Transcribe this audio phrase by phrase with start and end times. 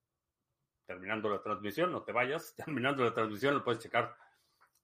[0.84, 2.56] terminando la transmisión, no te vayas.
[2.56, 4.16] Terminando la transmisión lo puedes checar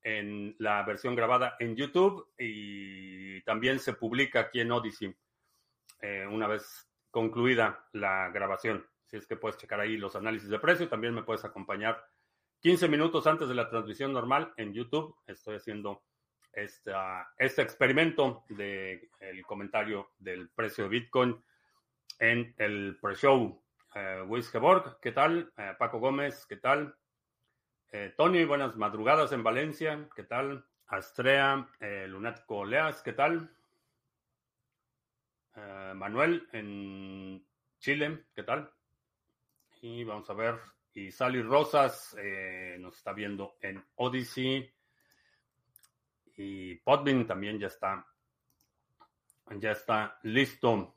[0.00, 5.12] en la versión grabada en YouTube y también se publica aquí en Odyssey
[6.00, 8.86] eh, una vez concluida la grabación.
[9.04, 12.04] Si es que puedes checar ahí los análisis de precio, también me puedes acompañar
[12.60, 15.16] 15 minutos antes de la transmisión normal en YouTube.
[15.26, 16.02] Estoy haciendo
[16.52, 21.44] esta, este experimento del el comentario del precio de Bitcoin
[22.18, 23.62] en el pre-show.
[23.94, 24.24] Eh,
[25.00, 25.52] ¿qué tal?
[25.56, 26.94] Eh, Paco Gómez, ¿qué tal?
[27.92, 30.66] Eh, Tony, buenas madrugadas en Valencia, ¿qué tal?
[30.88, 33.50] Astrea, eh, Lunático Leas, ¿qué tal?
[35.56, 37.42] Eh, Manuel en
[37.78, 38.70] Chile, ¿qué tal?
[39.80, 40.60] Y vamos a ver,
[40.92, 44.70] y Sally Rosas eh, nos está viendo en Odyssey.
[46.36, 48.06] Y Podbean también ya está,
[49.58, 50.96] ya está listo.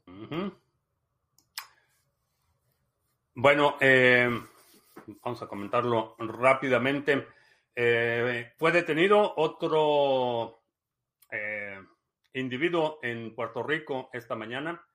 [3.36, 4.30] Bueno, eh,
[5.24, 7.28] vamos a comentarlo rápidamente.
[8.58, 10.64] fue detenido otro
[12.34, 14.86] individuo en Puerto Rico esta mañana.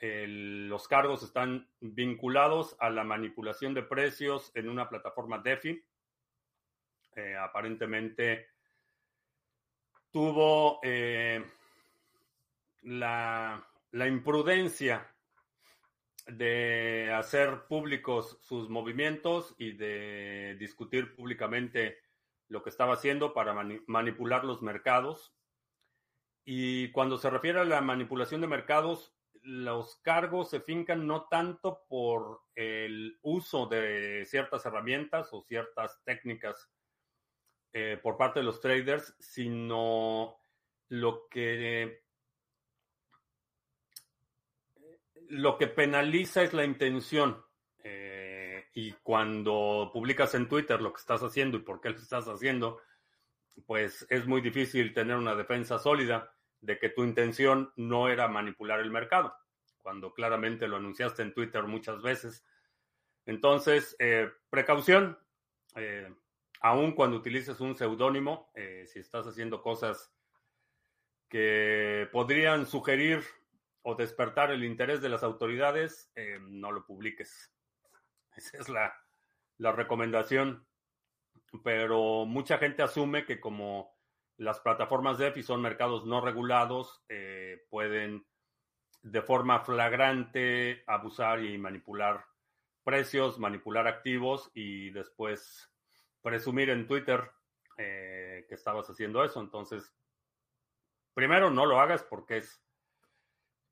[0.00, 5.80] los cargos están vinculados a la manipulación de precios en una plataforma DeFi.
[7.14, 8.48] Eh, aparentemente
[10.10, 11.44] tuvo eh,
[12.82, 15.06] la, la imprudencia
[16.26, 21.98] de hacer públicos sus movimientos y de discutir públicamente
[22.48, 23.54] lo que estaba haciendo para
[23.86, 25.32] manipular los mercados
[26.44, 31.84] y cuando se refiere a la manipulación de mercados, los cargos se fincan no tanto
[31.88, 36.70] por el uso de ciertas herramientas o ciertas técnicas
[37.72, 40.36] eh, por parte de los traders, sino
[40.88, 42.02] lo que
[45.28, 47.42] lo que penaliza es la intención.
[47.84, 52.28] Eh, y cuando publicas en Twitter lo que estás haciendo y por qué lo estás
[52.28, 52.80] haciendo,
[53.66, 58.80] pues es muy difícil tener una defensa sólida de que tu intención no era manipular
[58.80, 59.34] el mercado,
[59.78, 62.44] cuando claramente lo anunciaste en Twitter muchas veces.
[63.26, 65.18] Entonces, eh, precaución,
[65.76, 66.12] eh,
[66.60, 70.12] aun cuando utilices un seudónimo, eh, si estás haciendo cosas
[71.28, 73.24] que podrían sugerir
[73.82, 77.52] o despertar el interés de las autoridades, no lo publiques.
[78.36, 80.64] Esa es la recomendación
[81.62, 83.94] pero mucha gente asume que como
[84.36, 88.26] las plataformas DeFi son mercados no regulados, eh, pueden
[89.02, 92.24] de forma flagrante abusar y manipular
[92.84, 95.70] precios, manipular activos y después
[96.22, 97.30] presumir en Twitter
[97.76, 99.40] eh, que estabas haciendo eso.
[99.40, 99.92] Entonces,
[101.14, 102.64] primero no lo hagas porque es,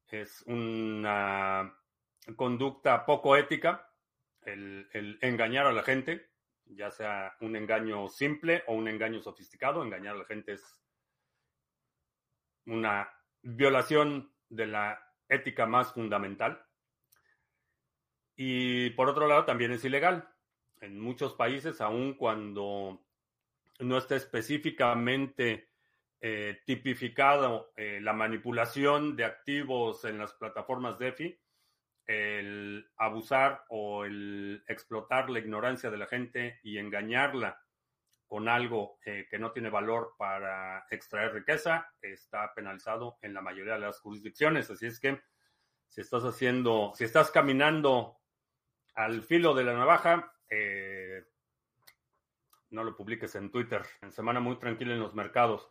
[0.09, 1.77] es una
[2.37, 3.87] conducta poco ética
[4.43, 6.30] el engañar a la gente
[6.75, 9.82] ya sea un engaño simple o un engaño sofisticado.
[9.82, 10.82] Engañar a la gente es
[12.67, 13.08] una
[13.43, 16.64] violación de la ética más fundamental.
[18.37, 20.28] Y por otro lado, también es ilegal.
[20.81, 23.05] En muchos países, aun cuando
[23.81, 25.70] no está específicamente
[26.20, 31.38] eh, tipificado eh, la manipulación de activos en las plataformas DeFi,
[32.11, 37.62] el abusar o el explotar la ignorancia de la gente y engañarla
[38.27, 43.75] con algo eh, que no tiene valor para extraer riqueza está penalizado en la mayoría
[43.75, 44.69] de las jurisdicciones.
[44.71, 45.21] Así es que
[45.89, 48.19] si estás haciendo, si estás caminando
[48.95, 51.25] al filo de la navaja, eh,
[52.71, 53.83] no lo publiques en Twitter.
[54.03, 55.69] En semana muy tranquila en los mercados.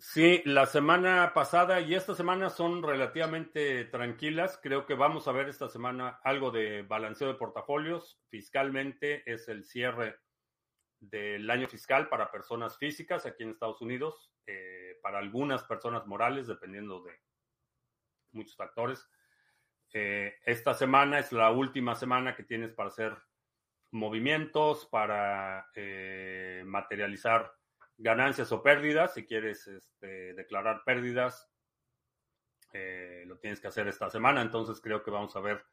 [0.00, 4.58] Sí, la semana pasada y esta semana son relativamente tranquilas.
[4.62, 8.20] Creo que vamos a ver esta semana algo de balanceo de portafolios.
[8.28, 10.20] Fiscalmente es el cierre
[11.00, 16.46] del año fiscal para personas físicas aquí en Estados Unidos, eh, para algunas personas morales,
[16.46, 17.18] dependiendo de
[18.30, 19.04] muchos factores.
[19.92, 23.16] Eh, esta semana es la última semana que tienes para hacer
[23.90, 27.57] movimientos, para eh, materializar
[27.98, 29.14] ganancias o pérdidas.
[29.14, 31.50] Si quieres este, declarar pérdidas,
[33.26, 34.40] lo tienes que hacer esta semana.
[34.40, 35.64] Entonces creo que vamos a ver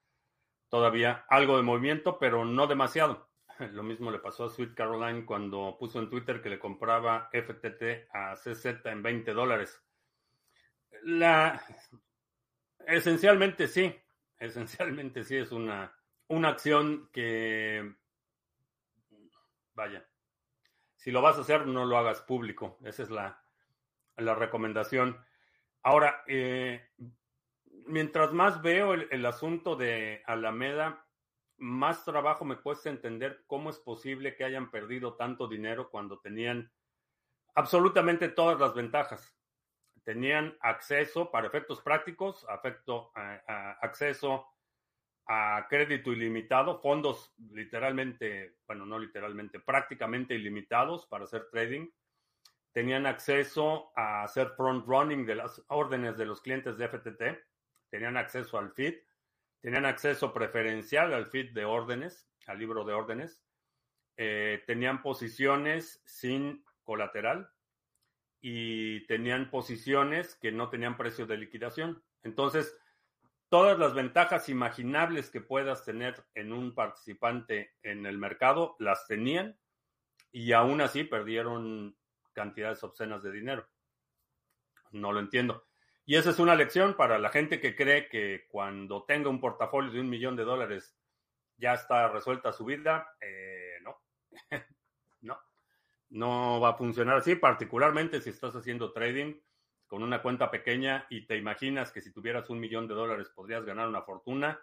[0.69, 3.29] todavía algo de movimiento, pero no demasiado.
[3.71, 8.09] Lo mismo le pasó a Sweet Caroline cuando puso en Twitter que le compraba FTT
[8.11, 9.81] a CZ en 20 dólares.
[11.03, 11.61] La...
[12.87, 13.95] Esencialmente sí,
[14.37, 15.95] esencialmente sí es una,
[16.27, 17.95] una acción que,
[19.73, 20.07] vaya,
[21.05, 23.39] si lo vas a hacer no lo hagas público, esa es la,
[24.17, 25.23] la recomendación.
[25.83, 26.83] Ahora, eh,
[27.85, 31.05] mientras más veo el, el asunto de Alameda,
[31.57, 36.71] más trabajo me cuesta entender cómo es posible que hayan perdido tanto dinero cuando tenían
[37.53, 39.37] absolutamente todas las ventajas.
[40.05, 43.11] Tenían acceso, para efectos prácticos, afecto,
[43.79, 44.47] acceso
[45.27, 51.89] a crédito ilimitado, fondos literalmente, bueno, no literalmente, prácticamente ilimitados para hacer trading.
[52.71, 57.23] Tenían acceso a hacer front running de las órdenes de los clientes de FTT.
[57.89, 58.95] Tenían acceso al feed
[59.65, 63.41] tenían acceso preferencial al feed de órdenes, al libro de órdenes,
[64.15, 67.49] eh, tenían posiciones sin colateral
[68.41, 72.03] y tenían posiciones que no tenían precio de liquidación.
[72.21, 72.77] Entonces,
[73.49, 79.57] todas las ventajas imaginables que puedas tener en un participante en el mercado las tenían
[80.31, 81.97] y aún así perdieron
[82.33, 83.67] cantidades obscenas de dinero.
[84.91, 85.65] No lo entiendo.
[86.05, 89.91] Y esa es una lección para la gente que cree que cuando tenga un portafolio
[89.91, 90.95] de un millón de dólares
[91.57, 93.15] ya está resuelta su vida.
[93.21, 94.01] Eh, no,
[95.21, 95.39] no,
[96.09, 99.35] no va a funcionar así, particularmente si estás haciendo trading
[99.87, 103.63] con una cuenta pequeña y te imaginas que si tuvieras un millón de dólares podrías
[103.65, 104.59] ganar una fortuna.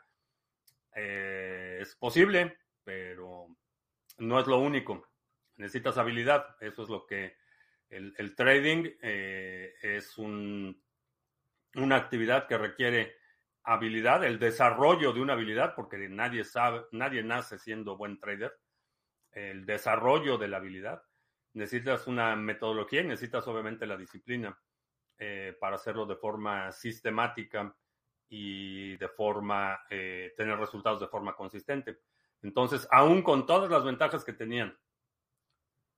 [0.94, 3.46] Eh, es posible, pero
[4.18, 5.08] no es lo único.
[5.56, 6.56] Necesitas habilidad.
[6.60, 7.36] Eso es lo que
[7.88, 10.82] el, trading eh, es un
[11.74, 13.16] una actividad que requiere
[13.64, 18.58] habilidad, el desarrollo de una habilidad, porque nadie sabe, nadie nace siendo buen trader.
[19.30, 21.02] El desarrollo de la habilidad.
[21.54, 24.58] Necesitas una metodología y necesitas obviamente la disciplina
[25.24, 27.72] eh, para hacerlo de forma sistemática
[28.28, 32.00] y de forma, eh, tener resultados de forma consistente.
[32.42, 34.76] Entonces, aún con todas las ventajas que tenían,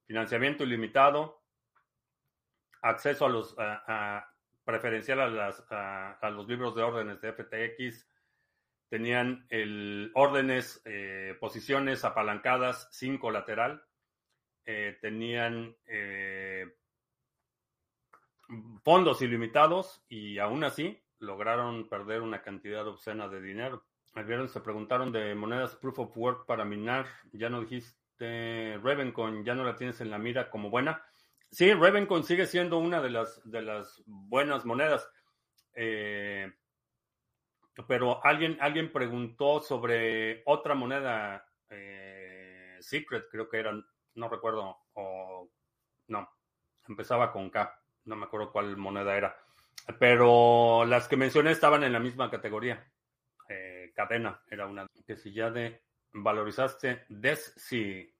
[0.04, 1.42] financiamiento ilimitado,
[2.82, 4.30] acceso a los, a,
[4.62, 8.06] preferencial a, las, a, los libros de órdenes de FTX.
[8.90, 9.48] Tenían
[10.12, 13.82] órdenes, eh, posiciones apalancadas sin colateral.
[15.00, 15.74] Tenían
[18.82, 23.84] fondos ilimitados y aún así lograron perder una cantidad obscena de dinero.
[24.14, 27.06] El se preguntaron de monedas proof of work para minar.
[27.32, 31.04] Ya no dijiste Ravencoin, ya no la tienes en la mira como buena.
[31.50, 35.08] Sí, Ravencoin sigue siendo una de las, de las buenas monedas.
[35.74, 36.52] Eh,
[37.88, 43.72] pero alguien, alguien preguntó sobre otra moneda, eh, Secret, creo que era,
[44.14, 45.50] no recuerdo, o
[46.06, 46.28] no,
[46.88, 49.36] empezaba con K, no me acuerdo cuál moneda era.
[49.98, 52.90] Pero las que mencioné estaban en la misma categoría.
[53.48, 54.86] Eh, cadena era una.
[55.06, 55.82] Que si ya de
[56.12, 58.14] valorizaste, des, si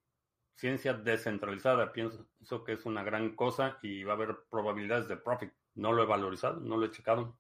[0.57, 1.93] ciencia descentralizada.
[1.93, 5.53] Pienso que es una gran cosa y va a haber probabilidades de profit.
[5.75, 7.39] No lo he valorizado, no lo he checado.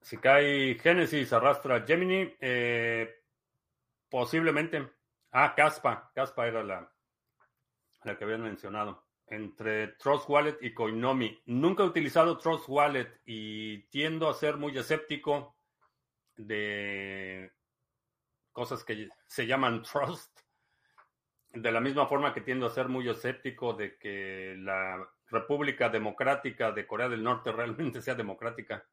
[0.00, 3.22] Si cae Genesis, arrastra Gemini, eh,
[4.10, 4.90] posiblemente.
[5.30, 6.10] Ah, Caspa.
[6.14, 6.92] Caspa era la,
[8.04, 9.01] la que habían mencionado.
[9.32, 11.42] Entre Trust Wallet y Coinomi.
[11.46, 15.56] Nunca he utilizado Trust Wallet y tiendo a ser muy escéptico
[16.36, 17.50] de
[18.52, 20.38] cosas que se llaman trust
[21.48, 26.70] de la misma forma que tiendo a ser muy escéptico de que la República Democrática
[26.70, 28.86] de Corea del Norte realmente sea democrática.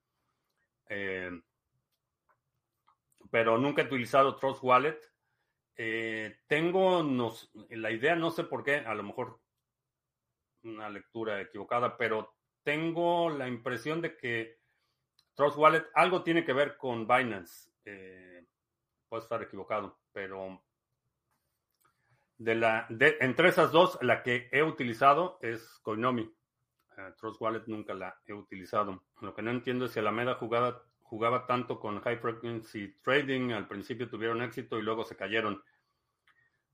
[0.88, 1.31] Eh,
[3.29, 5.01] pero nunca he utilizado Trust Wallet.
[5.75, 7.03] Eh, tengo
[7.72, 9.41] la idea, no sé por qué, a lo mejor
[10.63, 14.59] una lectura equivocada, pero tengo la impresión de que
[15.33, 17.71] Trust Wallet algo tiene que ver con Binance.
[17.85, 18.45] Eh,
[19.07, 20.61] puedo estar equivocado, pero
[22.37, 26.23] de la, de, entre esas dos, la que he utilizado es Coinomi.
[26.23, 29.03] Uh, Trust Wallet nunca la he utilizado.
[29.21, 33.67] Lo que no entiendo es si Alameda jugaba, jugaba tanto con High Frequency Trading, al
[33.67, 35.61] principio tuvieron éxito y luego se cayeron.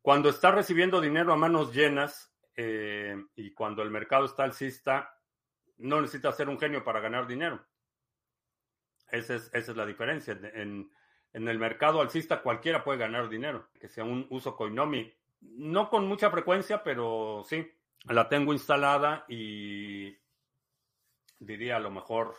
[0.01, 5.19] Cuando está recibiendo dinero a manos llenas eh, y cuando el mercado está alcista,
[5.77, 7.65] no necesita ser un genio para ganar dinero.
[9.09, 10.37] Esa es, esa es la diferencia.
[10.53, 10.91] En,
[11.33, 16.07] en el mercado alcista cualquiera puede ganar dinero, que sea un uso Coinomi no con
[16.07, 17.71] mucha frecuencia, pero sí,
[18.05, 20.17] la tengo instalada y
[21.39, 22.35] diría a lo mejor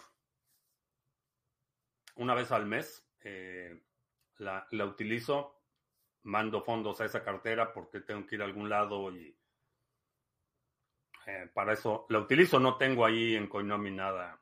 [2.16, 3.82] una vez al mes eh,
[4.38, 5.62] la, la, utilizo,
[6.22, 9.36] mando fondos a esa cartera porque tengo que ir a algún lado y
[11.26, 12.58] eh, para eso la utilizo.
[12.60, 14.40] No tengo ahí en Coinomi nada,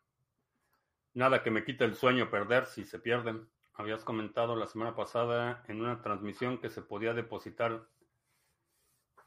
[1.14, 3.48] nada que me quite el sueño perder si se pierden.
[3.74, 7.88] Habías comentado la semana pasada en una transmisión que se podía depositar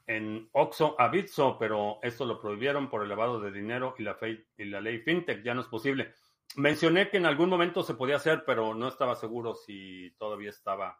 [0.06, 4.16] en Oxo a Bitso, pero esto lo prohibieron por el lavado de dinero y la,
[4.16, 5.44] fe, y la ley FinTech.
[5.44, 6.14] Ya no es posible.
[6.56, 10.98] Mencioné que en algún momento se podía hacer, pero no estaba seguro si todavía estaba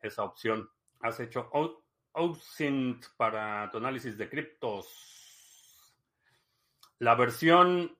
[0.00, 0.68] esa opción.
[1.00, 1.50] Has hecho
[2.12, 5.17] OSINT para tu análisis de criptos.
[7.00, 7.96] La versión,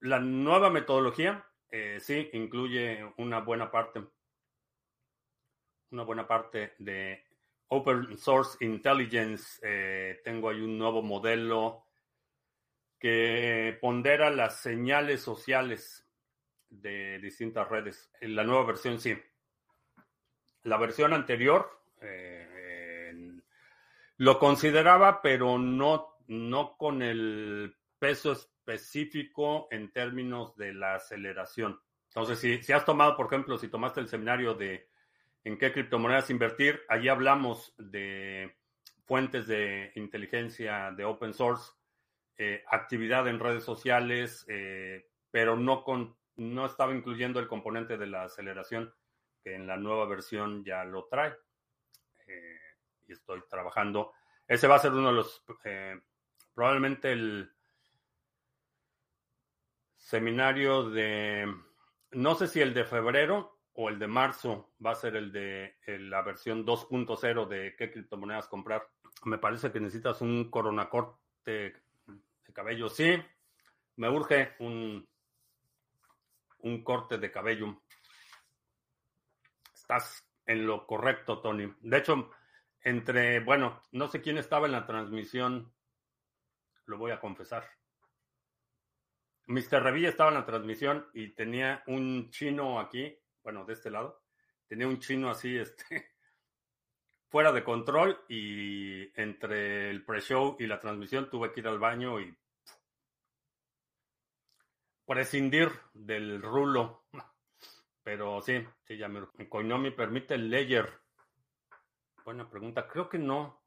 [0.00, 4.02] la nueva metodología, eh, sí, incluye una buena parte,
[5.90, 7.22] una buena parte de
[7.68, 11.84] Open Source Intelligence, eh, tengo ahí un nuevo modelo
[12.98, 16.08] que pondera las señales sociales
[16.70, 18.10] de distintas redes.
[18.20, 19.16] La nueva versión sí.
[20.62, 23.36] La versión anterior eh,
[24.16, 31.80] lo consideraba, pero no, no con el peso específico en términos de la aceleración.
[32.08, 34.88] Entonces, si, si has tomado, por ejemplo, si tomaste el seminario de
[35.46, 36.82] en qué criptomonedas invertir.
[36.88, 38.56] Allí hablamos de
[39.04, 41.70] fuentes de inteligencia de open source,
[42.36, 48.08] eh, actividad en redes sociales, eh, pero no, con, no estaba incluyendo el componente de
[48.08, 48.92] la aceleración,
[49.40, 51.32] que en la nueva versión ya lo trae.
[52.26, 52.58] Eh,
[53.06, 54.14] y estoy trabajando.
[54.48, 55.44] Ese va a ser uno de los,
[56.56, 57.52] probablemente el
[59.98, 61.54] seminario de,
[62.12, 65.76] no sé si el de febrero, o el de marzo va a ser el de
[65.86, 68.88] la versión 2.0 de qué criptomonedas comprar.
[69.26, 71.74] Me parece que necesitas un coronacorte
[72.06, 72.88] de cabello.
[72.88, 73.22] Sí,
[73.96, 75.06] me urge un,
[76.60, 77.82] un corte de cabello.
[79.74, 81.70] Estás en lo correcto, Tony.
[81.80, 82.30] De hecho,
[82.80, 85.70] entre, bueno, no sé quién estaba en la transmisión,
[86.86, 87.68] lo voy a confesar.
[89.46, 89.82] Mr.
[89.82, 93.16] Revilla estaba en la transmisión y tenía un chino aquí
[93.46, 94.24] bueno, de este lado,
[94.66, 96.16] tenía un chino así, este,
[97.28, 102.18] fuera de control y entre el pre-show y la transmisión tuve que ir al baño
[102.18, 102.36] y
[105.06, 107.04] prescindir del rulo.
[108.02, 109.24] Pero sí, sí, ya me...
[109.48, 110.88] Coinomi permite el layer.
[112.24, 112.88] Buena pregunta.
[112.88, 113.62] Creo que no.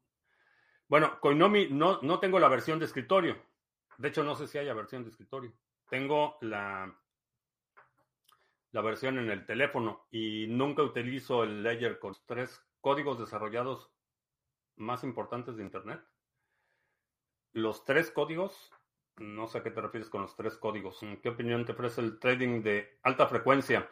[0.90, 3.40] Bueno, Coinomi no, no tengo la versión de escritorio.
[3.96, 5.52] De hecho, no sé si haya versión de escritorio.
[5.88, 6.92] Tengo la
[8.72, 13.90] la versión en el teléfono y nunca utilizo el Ledger con tres códigos desarrollados
[14.76, 16.00] más importantes de Internet.
[17.52, 18.72] Los tres códigos,
[19.16, 21.02] no sé a qué te refieres con los tres códigos.
[21.04, 23.88] ¿En qué opinión te ofrece el trading de alta frecuencia?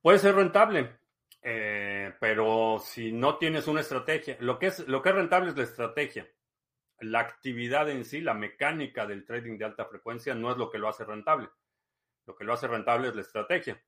[0.00, 0.98] Puede ser rentable,
[1.42, 5.56] eh, pero si no tienes una estrategia, lo que, es, lo que es rentable es
[5.56, 6.28] la estrategia.
[7.00, 10.78] La actividad en sí, la mecánica del trading de alta frecuencia no es lo que
[10.78, 11.48] lo hace rentable.
[12.26, 13.82] Lo que lo hace rentable es la estrategia.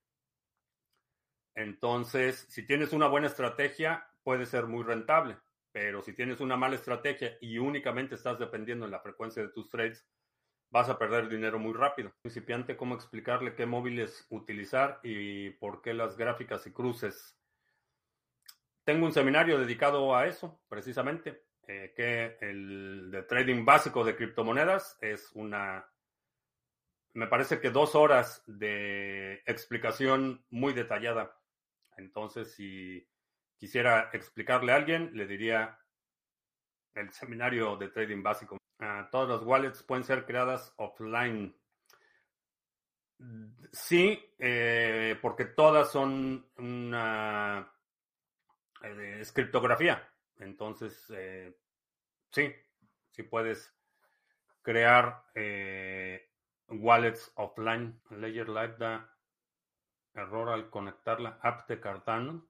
[1.55, 5.37] Entonces, si tienes una buena estrategia, puede ser muy rentable,
[5.71, 9.67] pero si tienes una mala estrategia y únicamente estás dependiendo en la frecuencia de tus
[9.69, 10.07] trades,
[10.69, 12.13] vas a perder dinero muy rápido.
[12.21, 17.36] Principiante, ¿cómo explicarle qué móviles utilizar y por qué las gráficas y cruces?
[18.87, 24.97] Tengo un seminario dedicado a eso, precisamente, eh, que el de trading básico de criptomonedas
[25.01, 25.85] es una,
[27.11, 31.37] me parece que dos horas de explicación muy detallada
[31.97, 33.05] entonces, si
[33.57, 35.79] quisiera explicarle a alguien, le diría
[36.93, 38.57] el seminario de trading básico.
[38.79, 41.55] Ah, todas las wallets pueden ser creadas offline.
[43.71, 47.73] Sí, eh, porque todas son una
[48.83, 50.07] eh, criptografía.
[50.39, 51.57] Entonces, eh,
[52.31, 52.53] sí,
[53.11, 53.73] sí puedes
[54.61, 55.23] crear
[56.69, 57.99] wallets offline.
[58.09, 59.13] Ledger Live da
[60.13, 62.47] error al conectar la app de Cardano.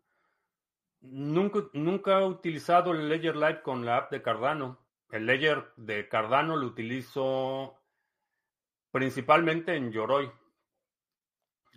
[1.02, 4.80] Nunca, nunca he utilizado el Ledger Live con la app de Cardano.
[5.12, 7.78] El Ledger de Cardano lo utilizo
[8.92, 10.32] principalmente en Yoroi.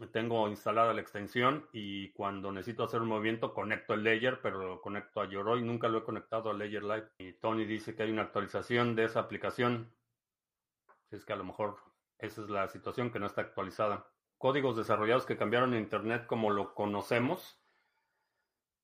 [0.09, 4.81] Tengo instalada la extensión y cuando necesito hacer un movimiento conecto el Ledger, pero lo
[4.81, 5.63] conecto a Yoroi.
[5.63, 7.09] Nunca lo he conectado a Ledger Live.
[7.19, 9.93] Y Tony dice que hay una actualización de esa aplicación.
[11.11, 11.77] Es que a lo mejor
[12.19, 14.07] esa es la situación que no está actualizada.
[14.39, 17.61] Códigos desarrollados que cambiaron Internet como lo conocemos.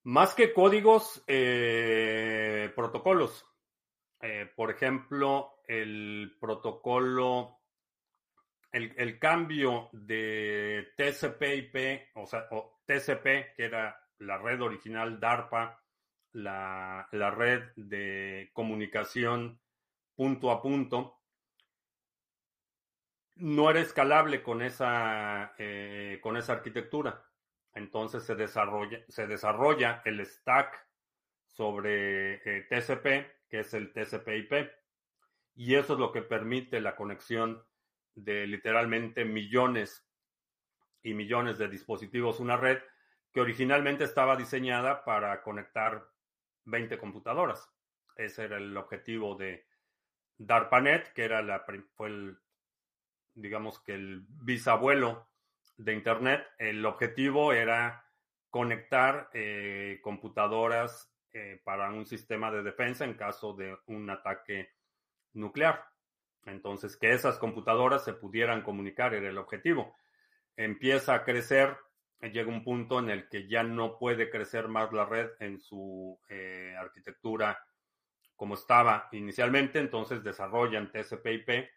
[0.03, 3.47] Más que códigos, eh, protocolos.
[4.21, 7.59] Eh, por ejemplo, el protocolo,
[8.76, 12.49] el, cambio de TCP/IP, o sea,
[12.85, 15.83] TCP, que era la red original DARPA,
[16.33, 19.61] la, la red de comunicación
[20.14, 21.21] punto a punto,
[23.37, 27.23] no era escalable con esa, eh, con esa arquitectura.
[27.75, 30.87] Entonces se desarrolla, se desarrolla el stack
[31.45, 34.71] sobre eh, TCP, que es el TCP/IP,
[35.54, 37.62] y eso es lo que permite la conexión
[38.17, 40.05] de literalmente millones
[41.03, 42.79] y millones de dispositivos, una red
[43.33, 46.09] que originalmente estaba diseñada para conectar
[46.65, 47.71] 20 computadoras.
[48.17, 49.67] Ese era el objetivo de
[50.39, 52.39] DARPANET, que era la, fue el
[53.35, 55.29] digamos que el bisabuelo
[55.77, 58.05] de Internet, el objetivo era
[58.51, 64.71] conectar eh, computadoras eh, para un sistema de defensa en caso de un ataque
[65.35, 65.85] nuclear.
[66.47, 69.95] Entonces, que esas computadoras se pudieran comunicar era el objetivo.
[70.57, 71.76] Empieza a crecer,
[72.21, 76.19] llega un punto en el que ya no puede crecer más la red en su
[76.29, 77.59] eh, arquitectura
[78.37, 81.69] como estaba inicialmente, entonces desarrollan TCP/IP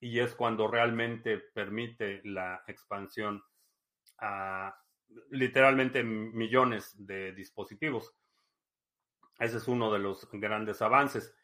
[0.00, 3.42] y es cuando realmente permite la expansión
[4.18, 4.76] a
[5.30, 8.14] literalmente millones de dispositivos.
[9.38, 11.34] Ese es uno de los grandes avances.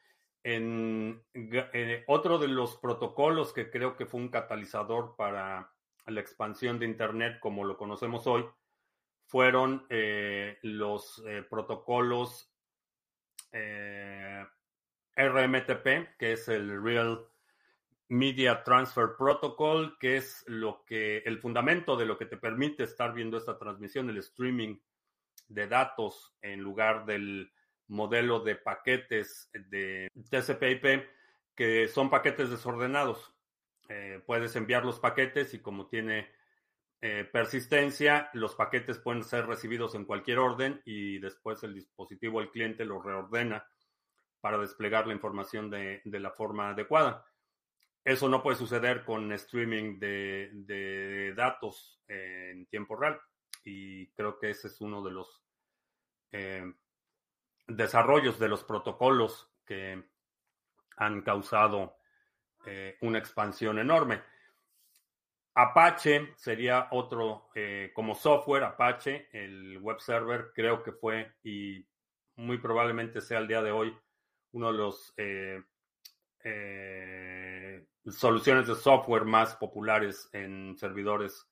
[0.48, 5.72] Eh, otro de los protocolos que creo que fue un catalizador para
[6.06, 8.46] la expansión de Internet como lo conocemos hoy
[9.26, 12.52] fueron eh, los eh, protocolos
[15.16, 17.26] RMTP, que es el Real
[18.06, 23.12] Media Transfer Protocol, que es lo que el fundamento de lo que te permite estar
[23.12, 24.78] viendo esta transmisión, el streaming
[25.48, 27.50] de datos en lugar del
[27.88, 31.06] modelo de paquetes de TCP/IP,
[31.54, 33.32] que son paquetes desordenados.
[33.88, 36.28] Eh, puedes enviar los paquetes y como tiene
[37.00, 42.50] eh, persistencia, los paquetes pueden ser recibidos en cualquier orden y después el dispositivo, el
[42.50, 43.66] cliente, lo reordena
[44.40, 47.24] para desplegar la información de la forma adecuada.
[48.06, 53.20] Eso no puede suceder con streaming de, datos en tiempo real.
[53.64, 55.42] Y creo que ese es uno de los
[56.30, 56.72] eh,
[57.66, 60.04] desarrollos de los protocolos que
[60.96, 61.96] han causado
[62.64, 64.22] eh, una expansión enorme.
[65.54, 71.86] Apache sería otro, eh, como software, Apache, el web server, creo que fue y
[72.36, 73.96] muy probablemente sea el día de hoy
[74.52, 75.14] uno de los
[78.10, 81.46] soluciones de software más populares en servidores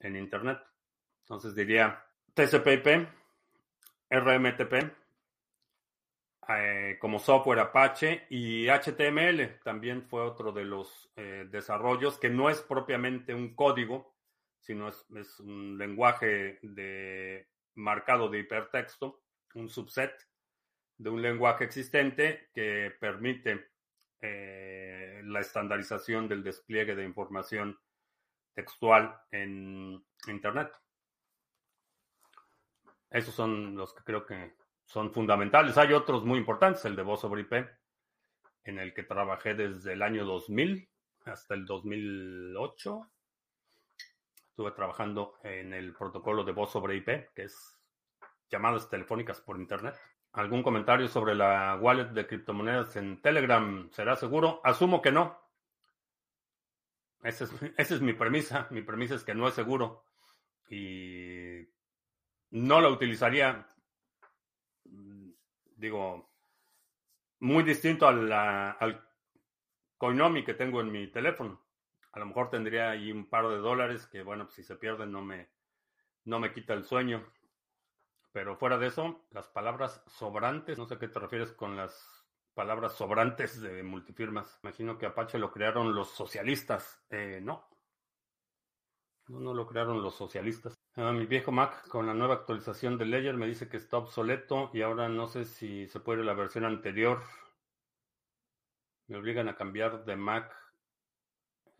[0.00, 0.58] en Internet.
[1.22, 2.04] Entonces diría
[2.34, 3.08] TCP/IP,
[4.10, 5.03] RMTP,
[6.48, 12.50] eh, como software Apache y HTML también fue otro de los eh, desarrollos que no
[12.50, 14.14] es propiamente un código,
[14.60, 19.22] sino es, un lenguaje de marcado de hipertexto,
[19.54, 20.12] un subset
[20.98, 23.70] de un lenguaje existente que permite
[24.20, 27.78] eh, la estandarización del despliegue de información
[28.54, 30.72] textual en Internet.
[33.10, 35.76] Esos son los que creo que son fundamentales.
[35.78, 37.52] Hay otros muy importantes, el de voz sobre IP,
[38.64, 40.88] en el que trabajé desde el año 2000
[41.24, 43.10] hasta el 2008.
[44.50, 47.78] Estuve trabajando en el protocolo de voz sobre IP, que es
[48.50, 49.96] llamadas telefónicas por Internet.
[50.32, 53.88] ¿Algún comentario sobre la wallet de criptomonedas en Telegram?
[53.90, 54.60] ¿Será seguro?
[54.64, 55.40] Asumo que no.
[57.22, 57.44] Esa
[57.76, 58.66] es, mi premisa.
[58.70, 60.04] Mi premisa es que no es seguro.
[60.68, 61.68] Y
[62.50, 63.66] no la utilizaría,
[65.76, 66.28] digo,
[67.40, 69.08] muy distinto al
[69.98, 71.60] Coinomi que tengo en mi teléfono.
[72.12, 75.10] A lo mejor tendría ahí un par de dólares que, bueno, pues si se pierden
[75.10, 75.48] no me,
[76.24, 77.24] no me quita el sueño.
[78.32, 82.94] Pero fuera de eso, las palabras sobrantes, no sé qué te refieres con las palabras
[82.94, 84.58] sobrantes de multifirmas.
[84.62, 87.02] Imagino que Apache lo crearon los socialistas.
[87.10, 87.68] Eh, no.
[89.28, 90.74] No, no lo crearon los socialistas.
[90.96, 94.70] Ah, mi viejo Mac con la nueva actualización de Ledger me dice que está obsoleto
[94.72, 97.22] y ahora no sé si se puede la versión anterior.
[99.06, 100.54] Me obligan a cambiar de Mac.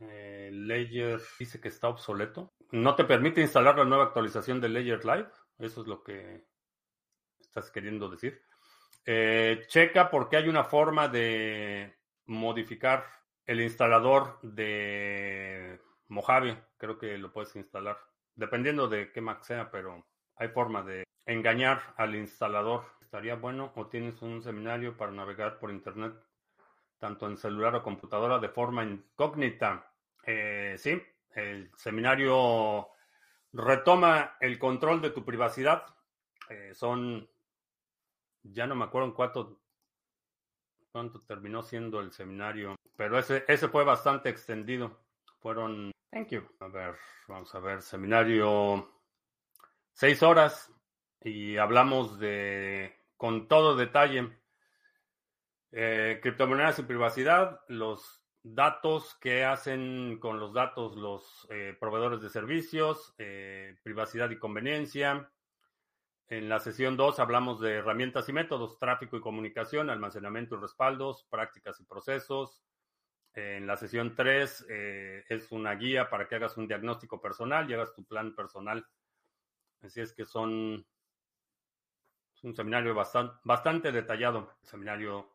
[0.01, 2.53] Eh, Ledger dice que está obsoleto.
[2.71, 5.29] No te permite instalar la nueva actualización de Ledger Live.
[5.59, 6.45] Eso es lo que
[7.39, 8.43] estás queriendo decir.
[9.07, 11.95] Eh, checa porque hay una forma de
[12.27, 13.07] modificar
[13.47, 16.63] el instalador de Mojave.
[16.77, 17.99] Creo que lo puedes instalar.
[18.35, 22.85] Dependiendo de qué Mac sea, pero hay forma de engañar al instalador.
[23.01, 26.15] Estaría bueno o tienes un seminario para navegar por internet
[26.99, 29.93] tanto en celular o computadora de forma incógnita.
[30.27, 31.01] Eh, sí,
[31.35, 32.89] el seminario
[33.53, 35.85] retoma el control de tu privacidad.
[36.49, 37.29] Eh, son,
[38.43, 39.61] ya no me acuerdo en cuánto,
[40.91, 45.04] cuánto terminó siendo el seminario, pero ese, ese fue bastante extendido.
[45.45, 46.43] Fueron, thank you.
[46.61, 46.95] A ver,
[47.29, 48.91] vamos a ver, seminario
[49.93, 50.73] seis horas
[51.21, 54.39] y hablamos de, con todo detalle,
[55.71, 62.31] eh, criptomonedas y privacidad, los datos que hacen con los datos los eh, proveedores de
[62.31, 65.31] servicios, eh, privacidad y conveniencia.
[66.27, 71.27] En la sesión 2 hablamos de herramientas y métodos, tráfico y comunicación, almacenamiento y respaldos,
[71.29, 72.65] prácticas y procesos.
[73.35, 77.75] En la sesión 3 eh, es una guía para que hagas un diagnóstico personal y
[77.75, 78.87] hagas tu plan personal.
[79.83, 80.87] Así es que son
[82.35, 85.35] es un seminario bastante, bastante detallado, seminario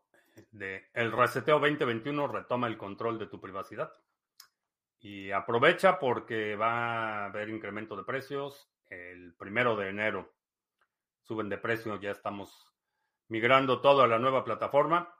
[0.51, 3.91] de el reseteo 2021 retoma el control de tu privacidad.
[5.01, 10.33] Y aprovecha porque va a haber incremento de precios el primero de enero.
[11.21, 12.73] Suben de precio, ya estamos
[13.27, 15.13] migrando todo a la nueva plataforma.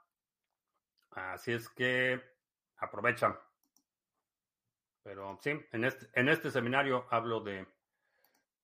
[1.10, 2.20] Así es que
[2.80, 3.38] aprovecha.
[5.02, 7.66] Pero sí, en este, en este seminario hablo de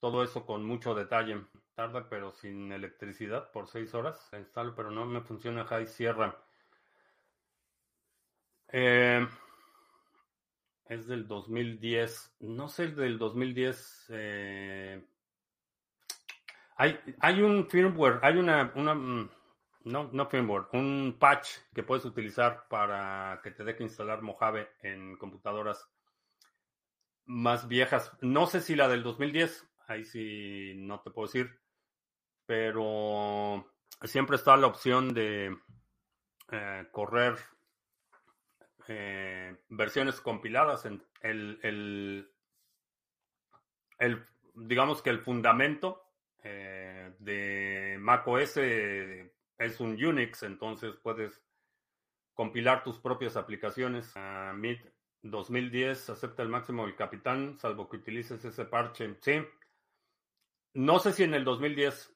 [0.00, 1.46] todo eso con mucho detalle.
[1.74, 4.30] Tarda, pero sin electricidad por seis horas.
[4.32, 6.36] Instalo, pero no me funciona High Sierra.
[8.68, 9.26] Eh,
[10.86, 12.36] es del 2010.
[12.40, 14.06] No sé el del 2010.
[14.10, 15.06] Eh,
[16.76, 19.30] hay, hay un firmware, hay una, una mm,
[19.86, 25.16] no, no firmware, un patch que puedes utilizar para que te deje instalar Mojave en
[25.16, 25.88] computadoras
[27.24, 28.10] más viejas.
[28.20, 31.60] No sé si la del 2010, ahí sí no te puedo decir,
[32.46, 33.72] pero
[34.02, 35.56] siempre está la opción de
[36.50, 37.36] eh, correr
[38.88, 40.84] eh, versiones compiladas.
[40.84, 41.60] En el,
[43.98, 46.10] el, digamos que el fundamento
[46.42, 48.58] eh, de macOS
[49.58, 51.42] es un Unix, entonces puedes
[52.34, 54.14] compilar tus propias aplicaciones.
[54.14, 54.86] Uh, MIT
[55.22, 59.16] 2010 acepta el máximo del capitán, salvo que utilices ese parche.
[59.20, 59.42] Sí.
[60.74, 62.14] No sé si en el 2010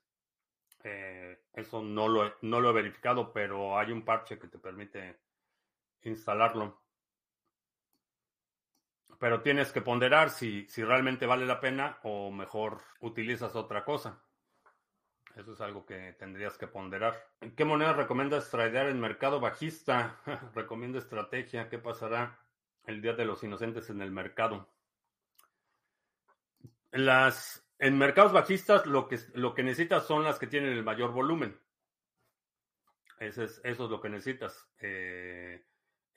[0.84, 5.18] eh, eso no lo, no lo he verificado, pero hay un parche que te permite
[6.02, 6.80] instalarlo.
[9.18, 14.22] Pero tienes que ponderar si, si realmente vale la pena o mejor utilizas otra cosa.
[15.40, 17.26] Eso es algo que tendrías que ponderar.
[17.56, 20.20] ¿Qué moneda recomiendas tradear en mercado bajista?
[20.54, 21.70] Recomiendo estrategia.
[21.70, 22.38] ¿Qué pasará
[22.84, 24.68] el día de los inocentes en el mercado?
[26.90, 31.12] Las, en mercados bajistas lo que, lo que necesitas son las que tienen el mayor
[31.12, 31.58] volumen.
[33.18, 34.68] Eso es, eso es lo que necesitas.
[34.78, 35.64] Eh,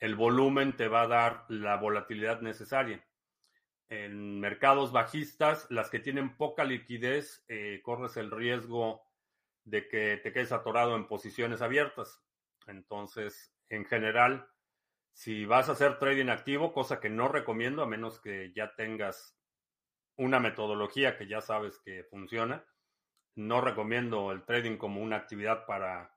[0.00, 3.02] el volumen te va a dar la volatilidad necesaria.
[3.88, 9.03] En mercados bajistas, las que tienen poca liquidez, eh, corres el riesgo
[9.64, 12.22] de que te quedes atorado en posiciones abiertas.
[12.66, 14.48] Entonces, en general,
[15.12, 19.38] si vas a hacer trading activo, cosa que no recomiendo a menos que ya tengas
[20.16, 22.64] una metodología que ya sabes que funciona,
[23.36, 26.16] no recomiendo el trading como una actividad para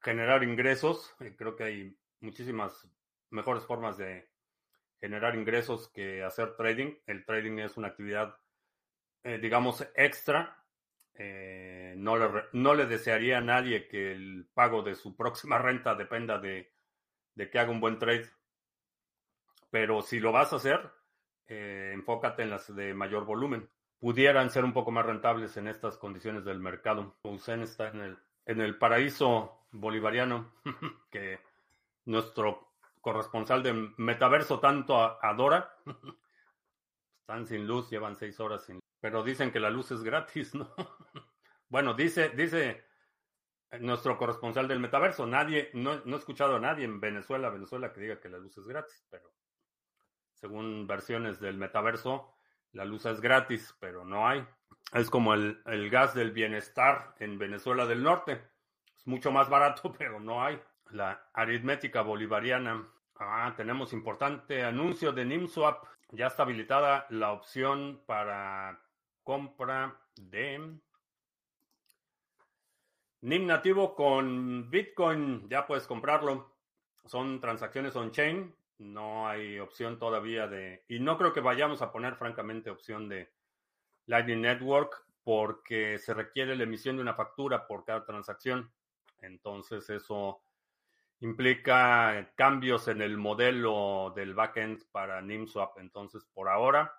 [0.00, 1.14] generar ingresos.
[1.20, 2.88] Eh, creo que hay muchísimas
[3.30, 4.28] mejores formas de
[5.00, 6.94] generar ingresos que hacer trading.
[7.06, 8.36] El trading es una actividad,
[9.24, 10.64] eh, digamos, extra.
[11.18, 15.94] Eh, no, le, no le desearía a nadie que el pago de su próxima renta
[15.94, 16.72] dependa de,
[17.34, 18.28] de que haga un buen trade.
[19.70, 20.90] Pero si lo vas a hacer,
[21.48, 23.68] eh, enfócate en las de mayor volumen.
[23.98, 27.16] Pudieran ser un poco más rentables en estas condiciones del mercado.
[27.22, 30.52] Usen está en el, en el paraíso bolivariano
[31.10, 31.40] que
[32.04, 35.76] nuestro corresponsal de Metaverso tanto adora.
[37.20, 40.68] Están sin luz, llevan seis horas sin Pero dicen que la luz es gratis, ¿no?
[41.68, 42.84] bueno, dice, dice
[43.78, 45.28] nuestro corresponsal del Metaverso.
[45.28, 48.58] Nadie, no, no he escuchado a nadie en Venezuela, Venezuela que diga que la luz
[48.58, 49.32] es gratis, pero
[50.32, 52.34] según versiones del Metaverso,
[52.72, 54.44] La luz es gratis, pero no hay.
[54.92, 58.42] Es como el, el gas del bienestar en Venezuela del Norte.
[58.96, 60.60] Es mucho más barato, pero no hay.
[60.90, 62.88] La aritmética bolivariana.
[63.20, 65.84] Ah, tenemos importante anuncio de NIMSWAP.
[66.10, 68.82] Ya está habilitada la opción para
[69.26, 70.78] compra de
[73.22, 75.48] NIM nativo con Bitcoin.
[75.48, 76.54] Ya puedes comprarlo.
[77.06, 78.54] Son transacciones on-chain.
[78.78, 80.84] No hay opción todavía de...
[80.86, 83.32] Y no creo que vayamos a poner, francamente, opción de
[84.06, 88.72] Lightning Network porque se requiere la emisión de una factura por cada transacción.
[89.18, 90.40] Entonces eso
[91.18, 95.78] implica cambios en el modelo del backend para NIMSwap.
[95.80, 96.94] Entonces, por ahora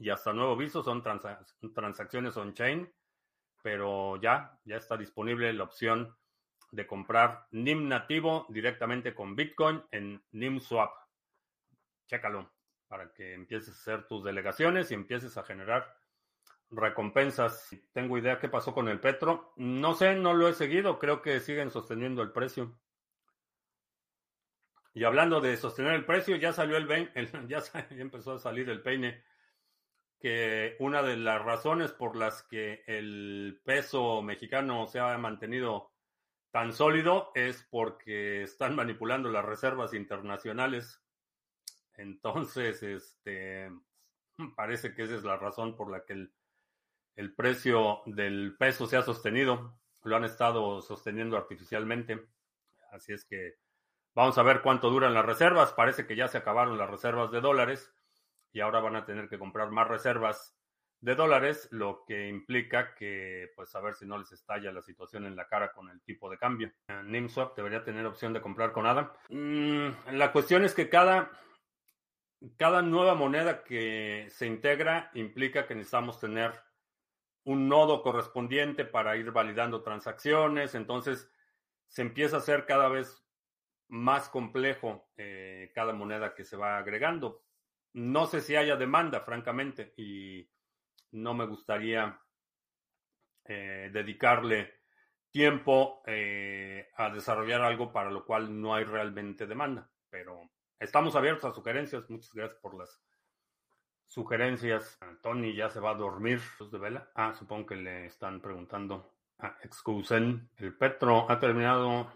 [0.00, 2.90] y hasta nuevo viso son transacciones on-chain,
[3.62, 6.16] pero ya, ya está disponible la opción
[6.72, 10.90] de comprar NIM nativo directamente con Bitcoin en NIMSwap.
[12.06, 12.50] Chécalo
[12.88, 15.94] para que empieces a hacer tus delegaciones y empieces a generar
[16.70, 17.68] recompensas.
[17.92, 19.52] Tengo idea qué pasó con el Petro.
[19.56, 20.98] No sé, no lo he seguido.
[20.98, 22.80] Creo que siguen sosteniendo el precio.
[24.94, 26.88] Y hablando de sostener el precio, ya salió el,
[27.48, 29.22] ya, ya empezó a salir el peine
[30.20, 35.92] que una de las razones por las que el peso mexicano se ha mantenido
[36.50, 41.02] tan sólido es porque están manipulando las reservas internacionales.
[41.94, 43.70] Entonces, este
[44.56, 46.34] parece que esa es la razón por la que el,
[47.16, 49.80] el precio del peso se ha sostenido.
[50.02, 52.26] Lo han estado sosteniendo artificialmente.
[52.92, 53.56] Así es que
[54.14, 55.72] vamos a ver cuánto duran las reservas.
[55.72, 57.90] Parece que ya se acabaron las reservas de dólares
[58.52, 60.56] y ahora van a tener que comprar más reservas
[61.00, 65.24] de dólares, lo que implica que, pues, a ver si no les estalla la situación
[65.24, 66.70] en la cara con el tipo de cambio.
[67.04, 69.12] NIMSWAP debería tener opción de comprar con ADA.
[69.30, 71.30] Mm, la cuestión es que cada,
[72.58, 76.52] cada nueva moneda que se integra implica que necesitamos tener
[77.44, 81.32] un nodo correspondiente para ir validando transacciones, entonces
[81.86, 83.24] se empieza a hacer cada vez
[83.88, 87.42] más complejo eh, cada moneda que se va agregando.
[87.92, 90.48] No sé si haya demanda, francamente, y
[91.12, 92.20] no me gustaría
[93.44, 94.80] eh, dedicarle
[95.30, 99.90] tiempo eh, a desarrollar algo para lo cual no hay realmente demanda.
[100.08, 102.08] Pero estamos abiertos a sugerencias.
[102.10, 103.02] Muchas gracias por las
[104.06, 104.98] sugerencias.
[105.22, 106.40] Tony ya se va a dormir.
[107.14, 109.14] Ah, supongo que le están preguntando.
[109.38, 110.50] a excusen.
[110.56, 112.12] El Petro ha terminado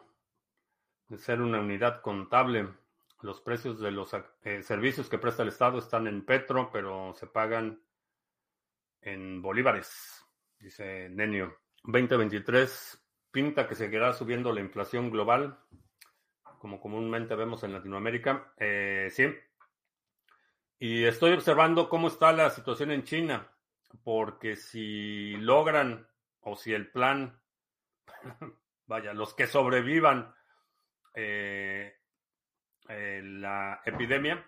[1.09, 2.69] de ser una unidad contable.
[3.25, 7.27] Los precios de los eh, servicios que presta el Estado están en Petro, pero se
[7.27, 7.83] pagan
[9.01, 10.23] en bolívares,
[10.59, 11.57] dice Nenio.
[11.85, 15.59] 2023 pinta que seguirá subiendo la inflación global,
[16.59, 18.53] como comúnmente vemos en Latinoamérica.
[18.59, 19.35] Eh, sí.
[20.79, 23.51] Y estoy observando cómo está la situación en China,
[24.03, 26.07] porque si logran,
[26.41, 27.41] o si el plan,
[28.87, 30.35] vaya, los que sobrevivan,
[31.15, 32.04] eh,
[32.88, 34.44] eh, la epidemia,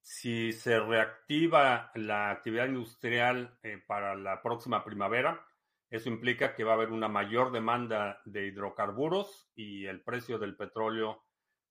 [0.00, 5.44] si se reactiva la actividad industrial eh, para la próxima primavera,
[5.90, 10.56] eso implica que va a haber una mayor demanda de hidrocarburos y el precio del
[10.56, 11.24] petróleo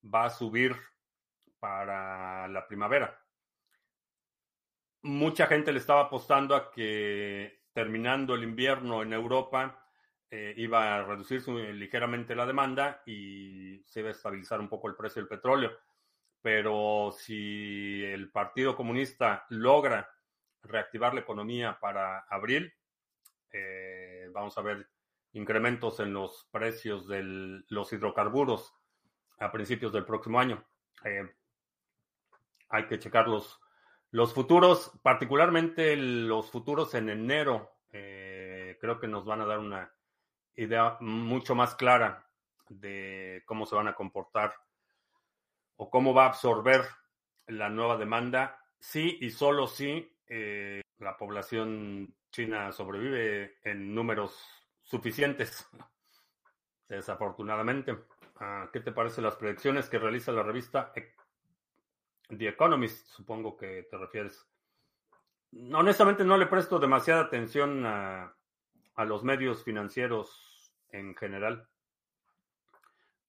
[0.03, 0.75] va a subir
[1.59, 3.19] para la primavera.
[5.01, 9.84] Mucha gente le estaba apostando a que terminando el invierno en Europa
[10.31, 14.95] eh, iba a reducirse ligeramente la demanda y se iba a estabilizar un poco el
[14.95, 15.71] precio del petróleo.
[16.41, 20.09] Pero si el Partido Comunista logra
[20.63, 22.73] reactivar la economía para abril,
[23.51, 24.89] eh, vamos a ver
[25.33, 28.73] incrementos en los precios de los hidrocarburos
[29.39, 30.65] a principios del próximo año.
[31.03, 31.33] Eh,
[32.69, 33.59] hay que checar los,
[34.11, 37.71] los futuros, particularmente los futuros en enero.
[37.89, 39.94] creo que nos van a dar una
[40.55, 42.27] idea mucho más clara
[42.69, 44.53] de cómo se van a comportar
[45.77, 46.85] o cómo va a absorber
[47.47, 54.37] la nueva demanda, sí y solo si eh, la población china sobrevive en números
[54.83, 55.67] suficientes,
[56.89, 57.97] desafortunadamente.
[58.37, 60.91] Ah, ¿Qué te parecen las predicciones que realiza la revista
[62.27, 63.07] The Economist?
[63.07, 64.45] Supongo que te refieres.
[65.73, 68.34] Honestamente no le presto demasiada atención a,
[68.95, 71.67] a los medios financieros en general.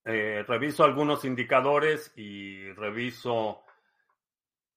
[0.04, 3.64] Eh, reviso algunos indicadores y reviso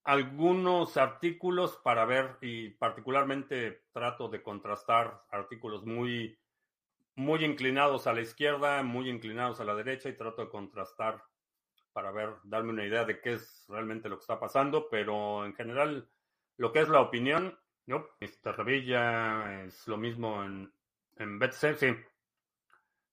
[0.04, 6.40] algunos artículos para ver y particularmente trato de contrastar artículos muy
[7.16, 11.22] muy inclinados a la izquierda, muy inclinados a la derecha y trato de contrastar
[11.92, 15.54] para ver, darme una idea de qué es realmente lo que está pasando, pero en
[15.54, 16.10] general
[16.58, 18.58] Lo que es la opinión, no, Mr.
[18.58, 20.74] Revilla es lo mismo en,
[21.20, 21.96] en BTC, sí.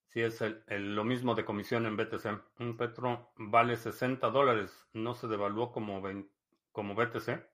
[0.09, 2.61] Sí, es lo mismo de comisión en BTC.
[2.61, 7.45] Un Petro vale 60 dólares, no se devaluó como, BTC.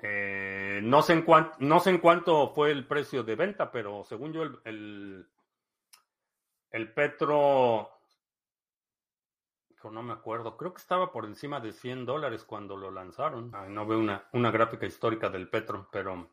[0.00, 5.26] Eh, no, sé en cuánto fue el precio de venta, pero según yo el,
[6.70, 7.90] el, Petro
[9.90, 13.50] no me acuerdo, creo que estaba por encima de 100 dólares cuando lo lanzaron.
[13.68, 16.28] no veo una, una gráfica histórica del Petro, pero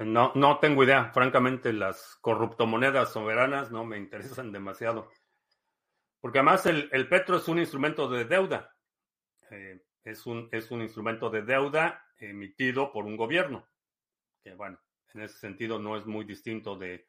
[0.00, 1.10] no, no tengo idea.
[1.12, 5.10] Francamente, las corruptomonedas soberanas no me interesan demasiado.
[6.20, 8.74] Porque además el, el Petro es un instrumento de deuda.
[9.50, 13.68] Eh, es, un, es un instrumento de deuda emitido por un gobierno.
[14.42, 14.78] Que bueno,
[15.14, 17.08] en ese sentido no es muy distinto de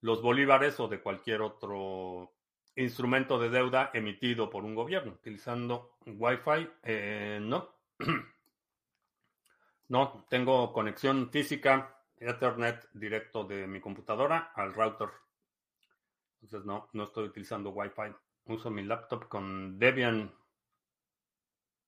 [0.00, 2.34] los bolívares o de cualquier otro
[2.76, 5.12] instrumento de deuda emitido por un gobierno.
[5.12, 7.74] Utilizando Wi-Fi, eh, no.
[9.88, 15.08] no, tengo conexión física, Ethernet directo de mi computadora al router.
[16.40, 18.14] Entonces no, no estoy utilizando Wi-Fi.
[18.46, 20.32] Uso mi laptop con Debian.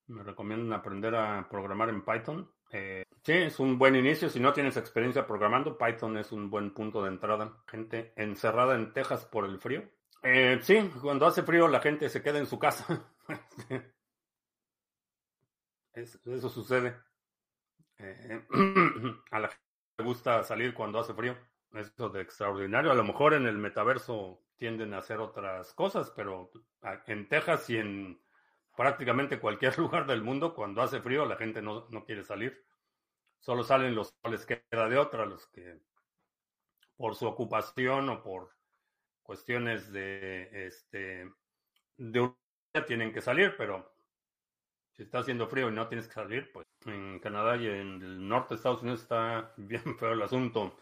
[0.07, 2.51] Me recomiendan aprender a programar en Python.
[2.71, 4.29] Eh, sí, es un buen inicio.
[4.29, 7.63] Si no tienes experiencia programando, Python es un buen punto de entrada.
[7.67, 9.83] Gente encerrada en Texas por el frío.
[10.23, 13.05] Eh, sí, cuando hace frío la gente se queda en su casa.
[15.95, 16.97] eso sucede.
[17.99, 18.47] Eh,
[19.31, 19.51] a la
[20.03, 21.37] gusta salir cuando hace frío.
[21.73, 22.91] Eso de extraordinario.
[22.91, 26.51] A lo mejor en el metaverso tienden a hacer otras cosas, pero
[27.07, 28.21] en Texas y en
[28.77, 32.65] prácticamente cualquier lugar del mundo, cuando hace frío la gente no, no quiere salir.
[33.41, 35.81] Solo salen los que les queda de otra, los que
[36.97, 38.51] por su ocupación o por
[39.23, 41.31] cuestiones de este
[41.97, 42.33] de
[42.87, 43.94] tienen que salir, pero
[44.97, 48.29] si está haciendo frío y no tienes que salir, pues en Canadá y en el
[48.29, 50.79] norte de Estados Unidos está bien feo el asunto.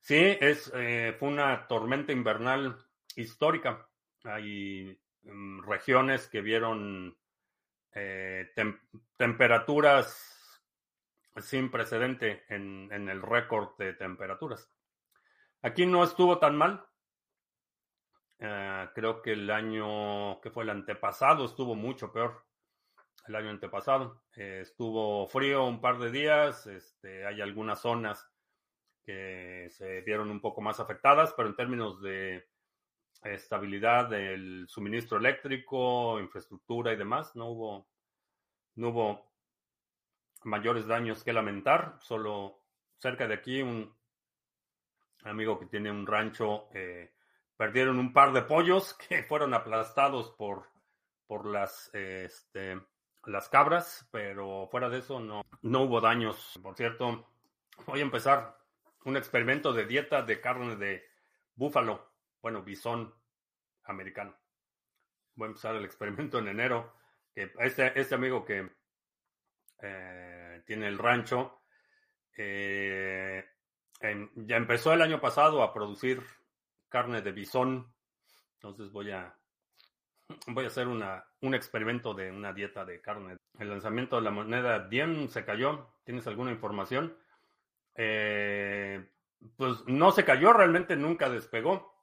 [0.00, 2.76] Sí, es eh, fue una tormenta invernal
[3.16, 3.86] histórica.
[4.24, 7.16] Hay mm, regiones que vieron
[7.92, 8.52] eh,
[9.16, 10.62] temperaturas
[11.38, 14.68] sin precedente en, el récord de temperaturas.
[15.62, 16.84] Aquí no estuvo tan mal,
[18.42, 22.42] Ah, creo que el año que fue el antepasado estuvo mucho peor.
[23.26, 26.66] El año antepasado eh, estuvo frío un par de días.
[26.66, 28.28] Este, hay algunas zonas
[29.02, 32.48] que se vieron un poco más afectadas, pero en términos de
[33.22, 37.88] estabilidad del suministro eléctrico, infraestructura y demás, no hubo,
[38.76, 39.32] no hubo
[40.44, 41.98] mayores daños que lamentar.
[42.00, 42.62] Solo
[42.98, 43.94] cerca de aquí un
[45.24, 47.12] amigo que tiene un rancho eh,
[47.60, 50.70] Perdieron un par de pollos que fueron aplastados por,
[51.26, 52.80] por las, este,
[53.24, 56.58] las cabras, pero fuera de eso no, no hubo daños.
[56.62, 57.26] Por cierto,
[57.86, 58.58] voy a empezar
[59.04, 61.04] un experimento de dieta de carne de
[61.54, 63.14] búfalo, bueno, bisón
[63.84, 64.36] americano.
[65.34, 66.94] Voy a empezar el experimento en enero.
[67.34, 68.68] Que este, este amigo que
[69.82, 71.62] eh, tiene el rancho
[72.36, 73.44] eh,
[74.34, 76.22] ya empezó el año pasado a producir
[76.88, 77.92] carne de bisón.
[78.54, 79.36] Entonces voy a
[80.46, 83.36] voy a hacer una, un experimento de una dieta de carne.
[83.58, 85.94] El lanzamiento de la moneda bien se cayó.
[86.04, 87.16] ¿Tienes alguna información?
[87.94, 89.10] Eh,
[89.56, 91.94] pues no se cayó, realmente nunca despegó.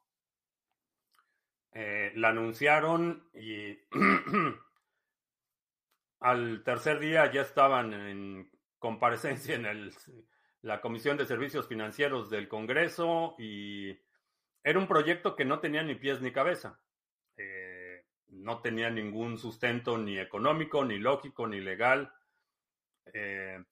[1.72, 3.78] Eh, la anunciaron y
[6.20, 9.94] al tercer día ya estaban en comparecencia en el,
[10.62, 13.98] la Comisión de Servicios Financieros del Congreso y
[14.64, 16.80] era un proyecto que no tenía ni pies ni cabeza.
[18.38, 22.12] No tenía ningún sustento ni económico, ni lógico, ni legal.
[23.12, 23.62] Eh,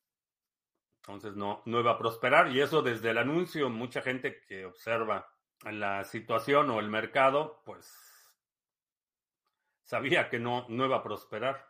[0.99, 2.51] entonces no, iba a prosperar.
[2.51, 5.29] Y eso desde el anuncio, mucha gente que observa
[5.65, 7.89] la situación o el mercado, pues
[9.85, 11.69] sabía que no, no iba a prosperar.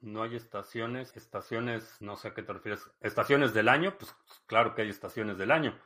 [0.00, 4.14] No hay estaciones, estaciones, no sé a qué te refieres, estaciones del año, pues
[4.46, 5.76] claro que hay estaciones del año.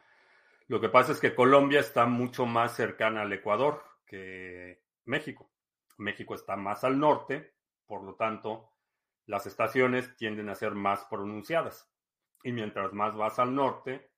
[0.66, 5.50] Lo que pasa es que Colombia está mucho más cercana al Ecuador que México.
[5.98, 7.54] México está más al norte,
[7.86, 8.70] por lo tanto,
[9.26, 11.92] las estaciones tienden a ser más pronunciadas.
[12.42, 14.10] Y mientras más vas al norte,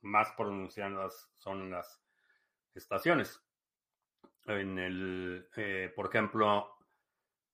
[0.00, 2.02] más pronunciadas son las
[2.74, 3.40] estaciones.
[4.46, 6.76] En el, eh, por ejemplo,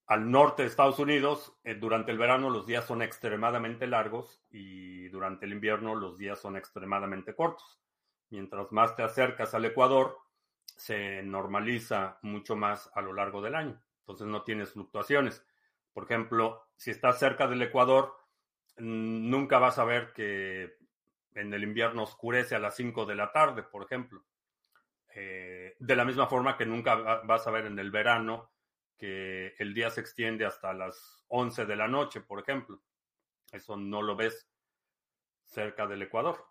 [0.07, 5.09] al norte de Estados Unidos, eh, durante el verano los días son extremadamente largos y
[5.09, 7.81] durante el invierno los días son extremadamente cortos.
[8.31, 10.17] Mientras más te acercas al Ecuador,
[10.77, 13.83] se normaliza mucho más a lo largo del año.
[14.01, 15.45] Entonces no tienes fluctuaciones.
[15.93, 18.15] Por ejemplo, si estás cerca del Ecuador,
[18.77, 20.77] nunca vas a ver que
[21.35, 24.25] en el invierno oscurece a las 5 de la tarde, por ejemplo.
[25.15, 28.53] Eh, de la misma forma que nunca vas a ver en el verano
[28.99, 32.83] que el día se extiende hasta las 11 de la noche, por ejemplo.
[33.51, 34.51] Eso no lo ves
[35.45, 36.45] cerca del Ecuador.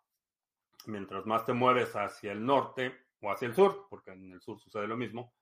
[0.87, 4.59] Mientras más te mueves hacia el norte o hacia el sur, porque en el sur
[4.59, 5.33] sucede lo mismo,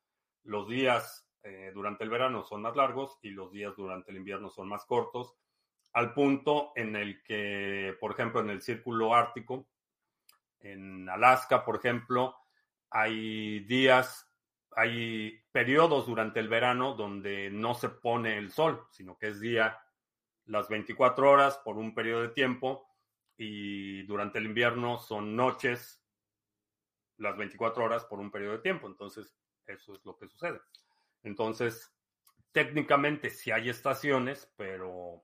[0.44, 4.50] los días eh, durante el verano son más largos y los días durante el invierno
[4.50, 5.36] son más cortos,
[5.94, 9.68] al punto en el que, por ejemplo, en el círculo ártico,
[10.60, 12.36] en Alaska, por ejemplo,
[12.90, 14.32] hay días,
[14.76, 19.78] hay periodos durante el verano donde no se pone el sol, sino que es día
[20.46, 22.88] las 24 horas por un periodo de tiempo
[23.38, 26.03] y durante el invierno son noches
[27.24, 28.88] las 24 horas por un periodo de tiempo.
[28.88, 30.60] Entonces, eso es lo que sucede.
[31.24, 31.92] Entonces,
[32.52, 35.24] técnicamente sí hay estaciones, pero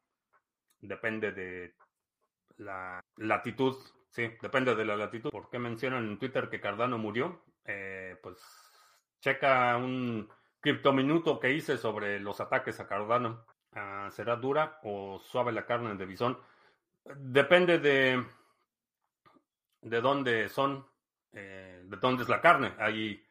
[0.80, 1.76] depende de
[2.58, 3.76] la latitud.
[4.10, 5.30] Sí, depende de la latitud.
[5.30, 7.44] ¿Por qué mencionan en Twitter que Cardano murió?
[7.66, 8.40] Eh, pues
[9.20, 10.28] checa un
[10.60, 13.46] criptominuto que hice sobre los ataques a Cardano.
[13.74, 16.40] Ah, ¿Será dura o suave la carne de bisón?
[17.06, 18.26] Depende de,
[19.82, 20.86] de dónde son,
[21.32, 22.74] eh, de dónde es la carne.
[22.78, 23.24] Hay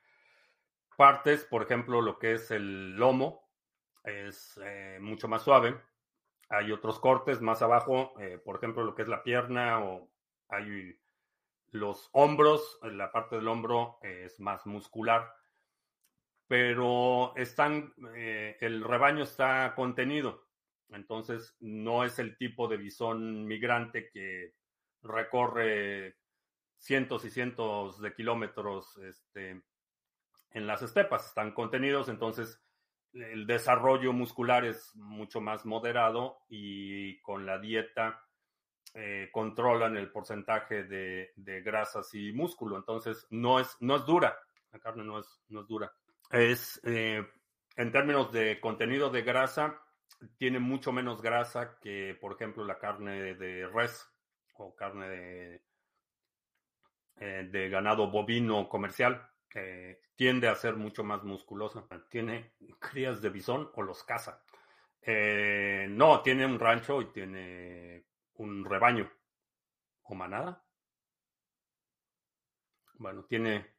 [0.96, 3.48] partes, por ejemplo, lo que es el lomo,
[4.04, 5.80] es eh, mucho más suave.
[6.48, 10.11] Hay otros cortes más abajo, eh, por ejemplo, lo que es la pierna o
[10.48, 10.98] hay
[11.70, 15.30] los hombros, la parte del hombro es más muscular,
[16.46, 20.46] pero están, eh, el rebaño está contenido,
[20.88, 24.54] entonces no es el tipo de bisón migrante que
[25.02, 26.16] recorre
[26.78, 29.62] cientos y cientos de kilómetros este,
[30.50, 32.62] en las estepas, están contenidos, entonces
[33.12, 38.22] el desarrollo muscular es mucho más moderado y con la dieta
[38.94, 44.38] eh, controlan el porcentaje de, grasas y músculo, entonces no es, no es dura,
[44.72, 45.92] la carne no es, no es dura.
[46.30, 47.26] Es, eh,
[47.76, 49.80] en términos de contenido de grasa,
[50.36, 54.08] tiene mucho menos grasa que, por ejemplo, la carne de res
[54.54, 55.62] o carne de,
[57.20, 59.28] eh, de ganado bovino comercial
[60.14, 61.86] tiende a ser mucho más musculosa.
[62.08, 64.42] Tiene crías de bisón o los caza.
[65.00, 68.04] Eh, no, tiene un rancho y tiene
[68.34, 69.10] un rebaño
[70.02, 70.64] o manada.
[72.94, 73.74] Bueno, tiene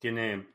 [0.00, 0.54] tiene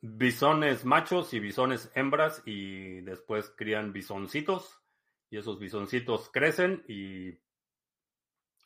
[0.00, 4.82] bisones machos y bisones hembras y después crían bisoncitos
[5.30, 7.38] y esos bisoncitos crecen y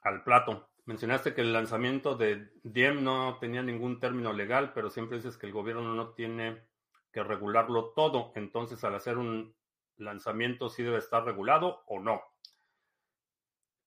[0.01, 0.71] al plato.
[0.87, 5.47] Mencionaste que el lanzamiento de Diem no tenía ningún término legal, pero siempre dices que
[5.47, 6.63] el gobierno no tiene
[7.11, 8.31] que regularlo todo.
[8.37, 9.57] Entonces, al hacer un
[9.97, 12.23] lanzamiento, ¿sí debe estar regulado o no?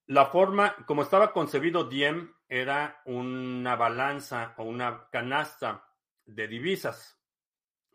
[0.08, 5.86] La forma, como estaba concebido Diem, era una balanza o una canasta
[6.26, 7.18] de divisas.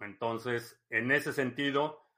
[0.01, 2.09] Entonces, en ese sentido,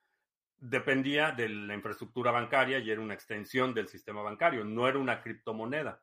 [0.56, 5.20] dependía de la infraestructura bancaria y era una extensión del sistema bancario, no era una
[5.20, 6.00] criptomoneda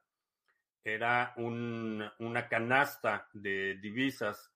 [0.83, 4.53] era una canasta de divisas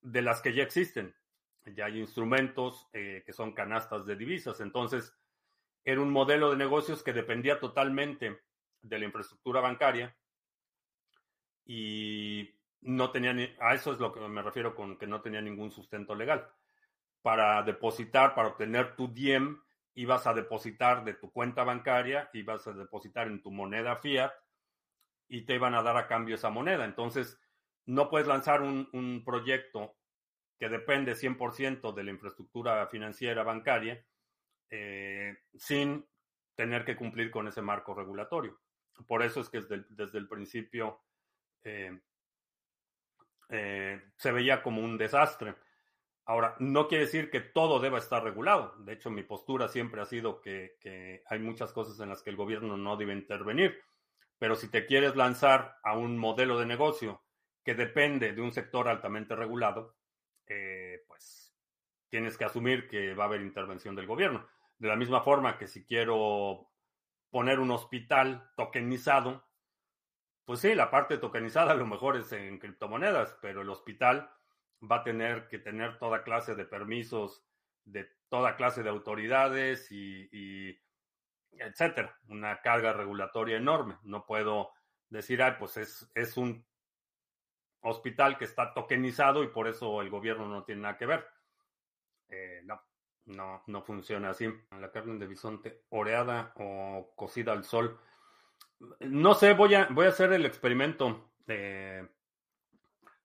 [0.00, 1.14] de las que ya existen.
[1.66, 4.60] Ya hay instrumentos eh, que son canastas de divisas.
[4.60, 5.14] Entonces,
[5.84, 8.40] era un modelo de negocios que dependía totalmente
[8.82, 10.16] de la infraestructura bancaria
[11.66, 15.70] y no tenía, a eso es lo que me refiero con que no tenía ningún
[15.70, 16.48] sustento legal.
[17.20, 19.60] Para depositar, para obtener tu DIEM,
[19.94, 24.32] ibas a depositar de tu cuenta bancaria, ibas a depositar en tu moneda fiat
[25.30, 26.84] y te iban a dar a cambio esa moneda.
[26.84, 27.40] Entonces,
[27.86, 29.96] no puedes lanzar un, proyecto
[30.58, 34.04] que depende 100% de la infraestructura financiera bancaria
[34.68, 36.04] eh, sin
[36.54, 38.60] tener que cumplir con ese marco regulatorio.
[39.06, 41.00] Por eso es que desde, el principio
[41.62, 41.98] eh,
[43.48, 45.54] eh, se veía como un desastre.
[46.26, 48.74] Ahora, no quiere decir que todo deba estar regulado.
[48.80, 52.36] De hecho, mi postura siempre ha sido que hay muchas cosas en las que el
[52.36, 53.80] gobierno no debe intervenir.
[54.40, 57.22] Pero si te quieres lanzar a un modelo de negocio
[57.62, 59.98] que depende de un sector altamente regulado,
[60.46, 61.54] eh, pues
[62.08, 64.48] tienes que asumir que va a haber intervención del gobierno.
[64.78, 66.70] De la misma forma que si quiero
[67.28, 69.46] poner un hospital tokenizado,
[70.46, 74.30] pues sí, la parte tokenizada a lo mejor es en criptomonedas, pero el hospital
[74.90, 77.44] va a tener que tener toda clase de permisos
[77.84, 80.80] de toda clase de autoridades y
[81.52, 82.18] etcétera.
[82.28, 83.98] Una carga regulatoria enorme.
[84.02, 84.70] No puedo
[85.08, 86.64] decir, ay, pues es, es un
[87.82, 91.26] hospital que está tokenizado y por eso el gobierno no tiene nada que ver.
[92.28, 92.80] Eh, no,
[93.26, 94.48] No, no funciona así.
[94.78, 97.98] La carne de bisonte oreada o cocida al sol.
[99.00, 101.32] No sé, voy a, voy a hacer el experimento.
[101.46, 102.06] Eh,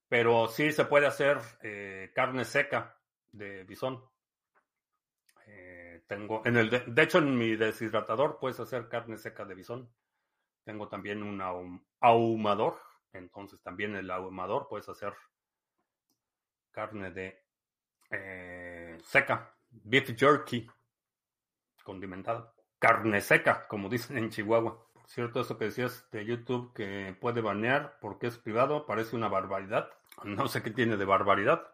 [0.07, 2.97] pero sí se puede hacer eh, carne seca
[3.31, 4.03] de bisón.
[6.07, 9.89] Tengo en el de, hecho en mi deshidratador puedes hacer carne seca de bisón.
[10.63, 11.41] Tengo también un
[11.99, 12.79] ahumador,
[13.13, 15.13] entonces también el ahumador puedes hacer
[16.71, 17.43] carne de
[18.11, 20.67] eh, seca, beef jerky
[21.83, 24.85] condimentada, carne seca, como dicen en Chihuahua.
[25.07, 29.89] Cierto, eso que decías de YouTube que puede banear porque es privado, parece una barbaridad.
[30.23, 31.67] No sé qué tiene de barbaridad.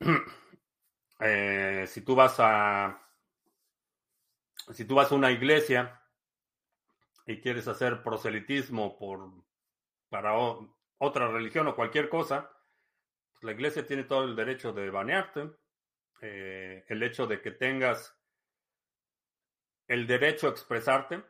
[1.24, 3.00] Eh, si tú vas a
[4.72, 6.02] si tú vas a una iglesia
[7.26, 9.30] y quieres hacer proselitismo por
[10.08, 10.34] para
[10.98, 12.50] otra religión o cualquier cosa,
[13.32, 15.50] pues la iglesia tiene todo el derecho de banearte.
[16.20, 18.18] Eh, el hecho de que tengas
[19.86, 21.22] el derecho a expresarte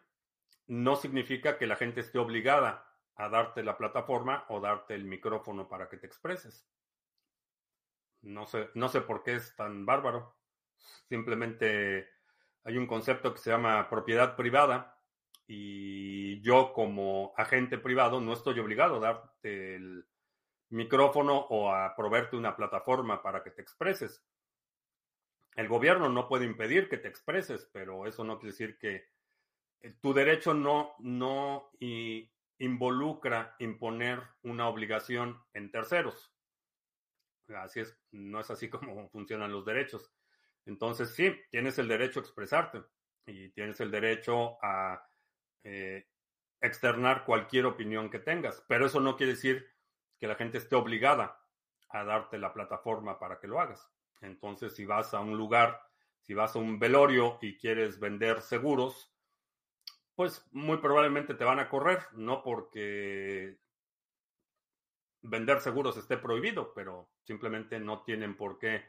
[0.69, 2.87] no significa que la gente esté obligada
[3.17, 6.67] a darte la plataforma o darte el micrófono para que te expreses.
[8.23, 10.37] No sé, no sé por qué es tan bárbaro.
[11.09, 12.09] Simplemente
[12.65, 14.99] hay un concepto que se llama propiedad privada
[15.47, 20.07] y yo como agente privado no estoy obligado a darte el
[20.71, 24.25] micrófono o a proveerte una plataforma para que te expreses.
[25.55, 29.11] El gobierno no puede impedir que te expreses, pero eso no quiere decir que
[30.01, 31.71] tu derecho no, no
[32.59, 36.32] involucra imponer una obligación en terceros.
[37.57, 40.13] Así es, no es así como funcionan los derechos.
[40.65, 42.83] Entonces, sí, tienes el derecho a expresarte
[43.27, 45.05] y tienes el derecho a
[45.65, 46.07] eh,
[46.61, 49.67] externar cualquier opinión que tengas, pero eso no quiere decir
[50.19, 51.41] que la gente esté obligada
[51.89, 53.91] a darte la plataforma para que lo hagas.
[54.21, 55.81] Entonces, si vas a un lugar,
[56.21, 59.13] si vas a un velorio y quieres vender seguros,
[60.15, 63.59] pues muy probablemente te van a correr, no porque
[65.23, 68.85] vender seguros esté prohibido, pero simplemente no tienen por qué,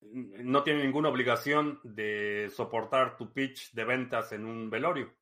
[0.00, 5.12] no tienen ninguna obligación de soportar tu pitch de ventas en un velorio.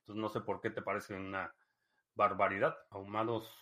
[0.00, 1.52] Entonces no sé por qué te parece una
[2.14, 2.76] barbaridad.
[2.90, 3.52] Ahumados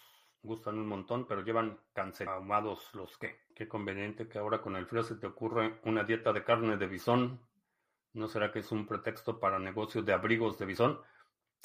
[0.42, 2.28] gustan un montón, pero llevan cáncer.
[2.28, 3.46] Ahumados los que.
[3.54, 6.86] Qué conveniente que ahora con el frío se te ocurre una dieta de carne de
[6.86, 7.40] bisón.
[8.12, 11.00] ¿No será que es un pretexto para negocios de abrigos de bisón?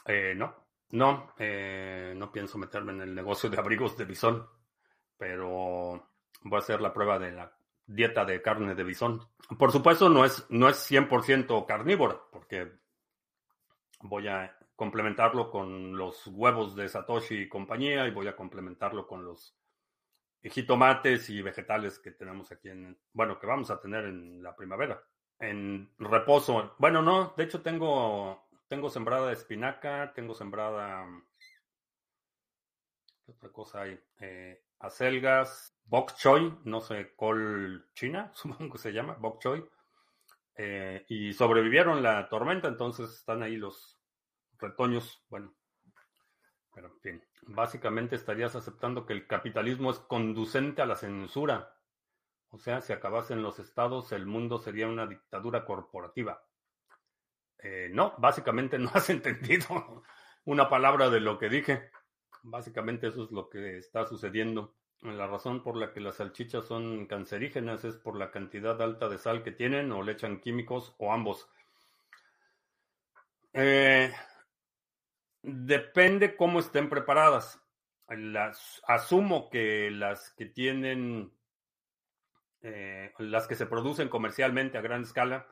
[0.06, 0.61] Eh, no,
[0.92, 4.48] no, eh, no pienso meterme en el negocio de abrigos de bisón,
[5.18, 6.10] pero
[6.44, 9.28] voy a hacer la prueba de la dieta de carne de bisón.
[9.58, 12.72] Por supuesto, no es, no es 100% carnívora, porque
[14.02, 19.24] voy a complementarlo con los huevos de Satoshi y compañía y voy a complementarlo con
[19.24, 19.56] los
[20.44, 25.04] jitomates y vegetales que tenemos aquí en, bueno, que vamos a tener en la primavera.
[25.40, 31.06] En reposo, bueno, no, de hecho tengo tengo sembrada espinaca, tengo sembrada.
[33.26, 34.00] ¿Qué otra cosa hay?
[34.22, 39.70] Eh, acelgas, bok choy, no sé, col china, supongo que se llama, bok choy.
[40.56, 44.00] Eh, y sobrevivieron la tormenta, entonces están ahí los
[44.58, 45.22] retoños.
[45.28, 45.54] Bueno,
[46.74, 51.76] pero en fin, básicamente estarías aceptando que el capitalismo es conducente a la censura.
[52.52, 56.42] O sea, si acabasen los estados, el mundo sería una dictadura corporativa.
[57.64, 60.04] Eh, no, básicamente no has entendido
[60.46, 61.92] una palabra de lo que dije.
[62.44, 64.76] Básicamente eso es lo que está sucediendo.
[65.02, 69.18] La razón por la que las salchichas son cancerígenas es por la cantidad alta de
[69.18, 71.50] sal que tienen o le echan químicos o ambos.
[73.54, 74.14] Eh,
[75.42, 77.60] depende cómo estén preparadas.
[78.08, 81.32] Las, asumo que las que tienen,
[82.62, 85.48] eh, las que se producen comercialmente a gran escala,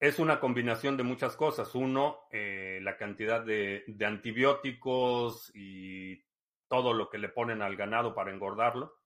[0.00, 1.74] es una combinación de muchas cosas.
[1.74, 6.24] Uno, eh, la cantidad de, antibióticos y
[6.68, 8.98] todo lo que le ponen al ganado para engordarlo.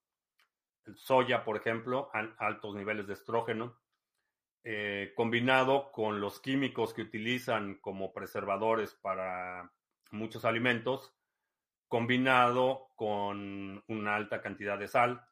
[0.87, 3.81] El soya, por ejemplo, altos niveles de estrógeno,
[4.63, 9.73] eh, combinado con los químicos que utilizan como preservadores para
[10.13, 11.13] muchos alimentos,
[11.89, 15.27] combinado con una alta cantidad de sal.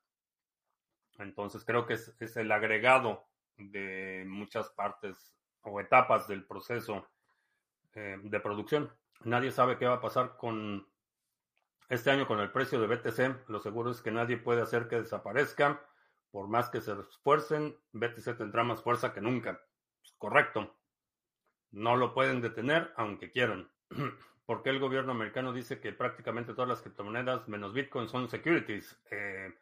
[1.19, 7.07] Entonces creo que es el agregado de muchas partes o etapas del proceso
[7.95, 8.93] eh, de producción.
[9.25, 10.87] Nadie sabe qué va a pasar con
[11.89, 13.49] este año con el precio de BTC.
[13.49, 15.85] Lo seguro es que nadie puede hacer que desaparezca.
[16.31, 19.61] Por más que se esfuercen, BTC tendrá más fuerza que nunca.
[20.19, 20.75] Correcto.
[21.71, 23.71] No lo pueden detener aunque quieran.
[24.47, 28.99] ¿Por qué el gobierno americano dice que prácticamente todas las criptomonedas menos Bitcoin son securities?
[29.11, 29.55] Eh,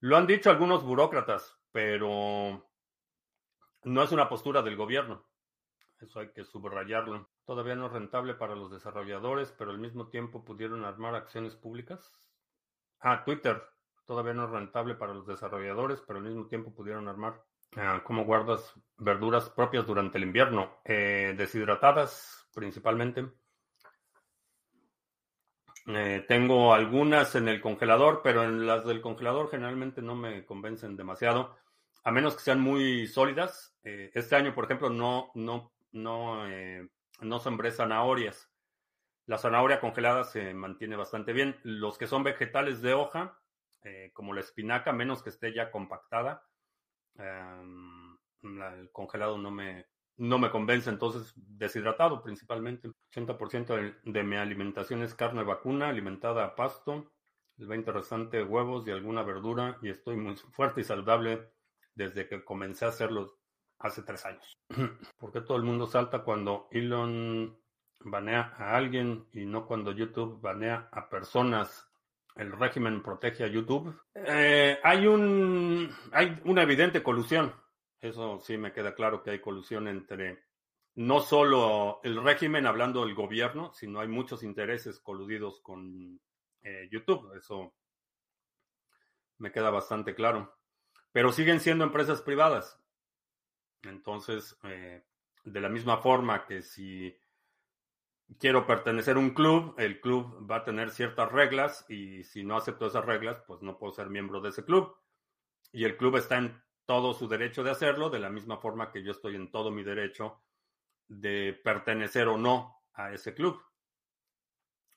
[0.00, 2.65] lo han dicho algunos burócratas, pero
[3.86, 5.24] no es una postura del gobierno.
[6.00, 7.30] Eso hay que subrayarlo.
[7.44, 12.12] Todavía no es rentable para los desarrolladores, pero al mismo tiempo pudieron armar acciones públicas.
[13.00, 13.62] Ah, Twitter.
[14.04, 17.42] Todavía no es rentable para los desarrolladores, pero al mismo tiempo pudieron armar.
[17.76, 20.78] Ah, ¿Cómo guardas verduras propias durante el invierno?
[20.84, 23.26] Eh, deshidratadas principalmente.
[25.86, 30.96] Eh, tengo algunas en el congelador, pero en las del congelador generalmente no me convencen
[30.96, 31.56] demasiado,
[32.06, 33.76] a menos que sean muy sólidas.
[33.82, 36.88] Eh, este año, por ejemplo, no, no, no, eh,
[37.18, 38.48] no sembré zanahorias.
[39.26, 41.56] La zanahoria congelada se mantiene bastante bien.
[41.64, 43.36] Los que son vegetales de hoja,
[44.12, 46.44] como la espinaca, menos que esté ya compactada,
[47.16, 49.86] em, el congelado no me,
[50.16, 52.88] no me convence, entonces deshidratado principalmente.
[53.10, 57.12] 80% de, mi alimentación es carne vacuna alimentada a pasto,
[57.58, 61.55] el 20% restante huevos y alguna verdura y estoy muy fuerte y saludable
[61.96, 63.38] desde que comencé a hacerlo
[63.80, 64.56] hace tres años.
[65.18, 67.58] ¿Por qué todo el mundo salta cuando Elon
[68.04, 71.90] banea a alguien y no cuando YouTube banea a personas?
[72.36, 73.98] El régimen protege a YouTube.
[74.14, 77.52] Eh, hay un hay una evidente colusión
[78.00, 80.44] eso sí me queda claro que hay colusión entre
[80.96, 86.20] no solo el régimen hablando del gobierno, sino hay muchos intereses coludidos con
[86.62, 87.34] eh, YouTube.
[87.36, 87.74] Eso
[89.38, 90.54] me queda bastante claro.
[91.16, 92.78] Pero siguen siendo empresas privadas.
[93.84, 95.02] Entonces, eh,
[95.44, 97.16] de la misma forma que si
[98.38, 102.54] quiero pertenecer a un club, el club va a tener ciertas reglas y si no
[102.54, 104.94] acepto esas reglas, pues no puedo ser miembro de ese club.
[105.72, 109.02] Y el club está en todo su derecho de hacerlo, de la misma forma que
[109.02, 110.42] yo estoy en todo mi derecho
[111.08, 113.58] de pertenecer o no a ese club.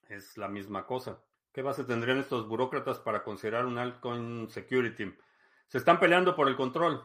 [0.10, 1.24] Es la misma cosa.
[1.54, 5.16] ¿Qué base tendrían estos burócratas para considerar un altcoin security?
[5.70, 7.04] Se están peleando por el control.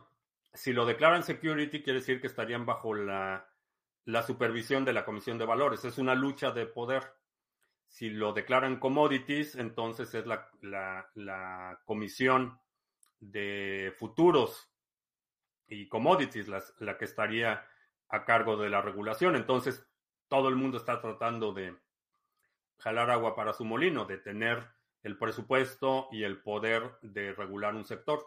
[0.54, 3.46] Si lo declaran security, quiere decir que estarían bajo la,
[4.06, 5.84] la supervisión de la Comisión de Valores.
[5.84, 7.02] Es una lucha de poder.
[7.86, 12.58] Si lo declaran commodities, entonces es la, la, la Comisión
[13.20, 14.70] de Futuros
[15.68, 17.66] y commodities la que estaría
[18.08, 19.36] a cargo de la regulación.
[19.36, 19.86] Entonces,
[20.28, 21.76] todo el mundo está tratando de
[22.78, 24.66] jalar agua para su molino, de tener
[25.02, 28.26] el presupuesto y el poder de regular un sector.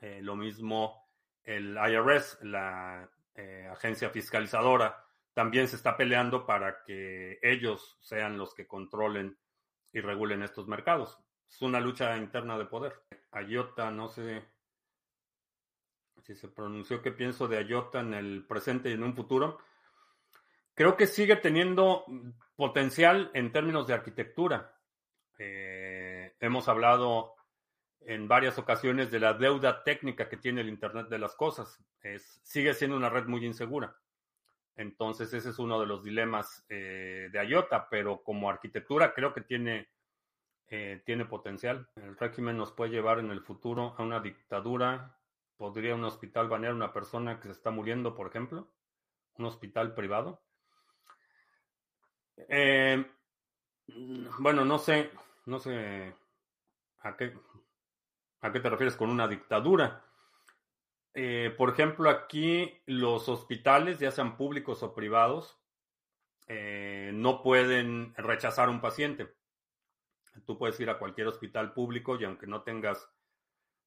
[0.00, 1.08] Eh, lo mismo
[1.44, 8.54] el IRS, la eh, agencia fiscalizadora, también se está peleando para que ellos sean los
[8.54, 9.38] que controlen
[9.92, 11.18] y regulen estos mercados.
[11.48, 12.94] Es una lucha interna de poder.
[13.32, 14.44] IOTA, no sé
[16.22, 19.58] si se pronunció qué pienso de IOTA en el presente y en un futuro.
[20.74, 22.04] Creo que sigue teniendo
[22.56, 24.76] potencial en términos de arquitectura.
[25.38, 27.34] Eh, hemos hablado
[28.00, 31.82] en varias ocasiones de la deuda técnica que tiene el Internet de las Cosas.
[32.02, 33.96] Es, sigue siendo una red muy insegura.
[34.76, 39.42] Entonces ese es uno de los dilemas eh, de IOTA, pero como arquitectura creo que
[39.42, 39.88] tiene,
[40.68, 41.88] eh, tiene potencial.
[41.96, 45.20] El régimen nos puede llevar en el futuro a una dictadura
[45.60, 48.72] ¿Podría un hospital banear a una persona que se está muriendo, por ejemplo?
[49.36, 50.40] ¿Un hospital privado?
[52.48, 53.04] Eh,
[54.38, 55.10] bueno, no sé,
[55.44, 56.14] no sé
[57.00, 57.34] a qué,
[58.40, 60.04] a qué te refieres con una dictadura.
[61.14, 65.58] Eh, por ejemplo, aquí los hospitales, ya sean públicos o privados,
[66.46, 69.34] eh, no pueden rechazar a un paciente.
[70.46, 73.08] Tú puedes ir a cualquier hospital público y aunque no tengas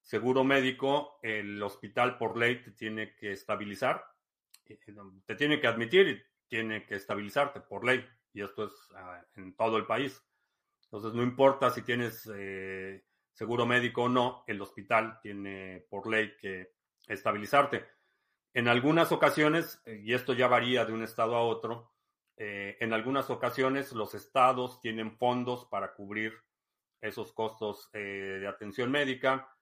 [0.01, 4.05] seguro médico, el hospital por ley te tiene que estabilizar,
[4.65, 4.77] eh,
[5.25, 8.05] te tiene que admitir y tiene que estabilizarte por ley.
[8.33, 10.21] Y esto es ah, en todo el país.
[10.85, 12.29] Entonces, no importa si tienes
[13.33, 16.73] seguro médico o no, el hospital tiene por ley que
[17.07, 17.85] estabilizarte.
[18.53, 21.91] En algunas ocasiones, eh, y esto ya varía de un estado a otro,
[22.35, 26.33] en algunas ocasiones los estados tienen fondos para cubrir
[26.99, 29.53] esos costos de atención médica.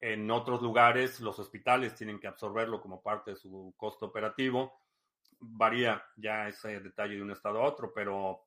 [0.00, 4.82] En otros lugares, los hospitales tienen que absorberlo como parte de su costo operativo.
[5.38, 8.46] Varía ya ese detalle de un estado a otro, pero,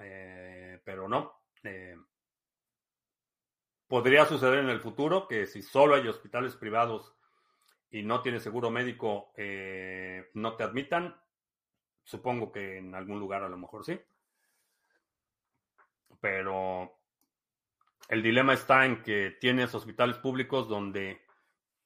[0.00, 1.42] eh, pero no.
[3.88, 7.14] Podría suceder en el futuro que si solo hay hospitales privados
[7.90, 11.18] y no tienes seguro médico, eh, no te admitan.
[12.04, 13.98] Supongo que en algún lugar a lo mejor sí.
[16.20, 17.00] Pero
[18.08, 21.22] el dilema está en que tienes hospitales públicos donde,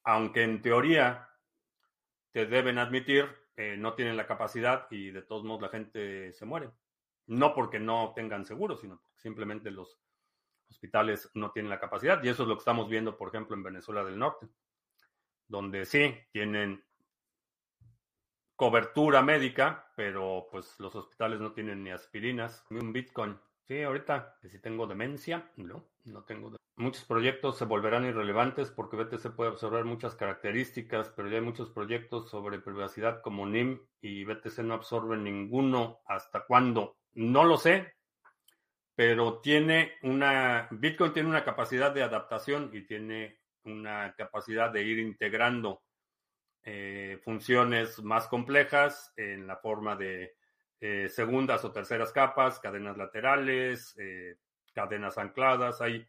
[0.03, 1.29] aunque en teoría
[2.31, 6.45] te deben admitir, eh, no tienen la capacidad y de todos modos la gente se
[6.45, 6.69] muere.
[7.27, 9.97] No porque no tengan seguro, sino porque simplemente los
[10.73, 13.63] hospitales no tienen la capacidad y eso es lo que estamos viendo, por ejemplo, en
[13.63, 14.47] Venezuela del Norte,
[15.47, 16.83] donde sí tienen
[18.55, 23.37] cobertura médica, pero pues los hospitales no tienen ni aspirinas, ni un Bitcoin.
[23.67, 26.51] Sí, ahorita que si tengo demencia, no, no tengo.
[26.51, 31.43] De muchos proyectos se volverán irrelevantes porque BTC puede absorber muchas características, pero ya hay
[31.43, 36.01] muchos proyectos sobre privacidad como NIM y BTC no absorbe ninguno.
[36.05, 36.97] ¿Hasta cuándo?
[37.13, 37.93] No lo sé,
[38.95, 44.99] pero tiene una, Bitcoin tiene una capacidad de adaptación y tiene una capacidad de ir
[44.99, 45.83] integrando
[46.63, 50.35] eh, funciones más complejas en la forma de
[50.79, 54.37] eh, segundas o terceras capas, cadenas laterales, eh,
[54.73, 55.81] cadenas ancladas.
[55.81, 56.07] Hay,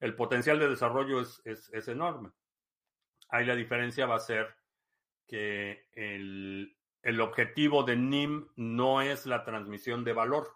[0.00, 2.32] el potencial de desarrollo es, es, enorme.
[3.28, 4.54] Ahí la diferencia va a ser
[5.26, 10.52] que el, el objetivo de NIM no es la transmisión de valor.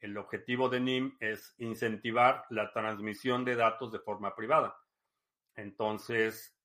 [0.00, 4.76] El objetivo de NIM es incentivar la transmisión de datos de forma privada.
[5.54, 6.56] Entonces,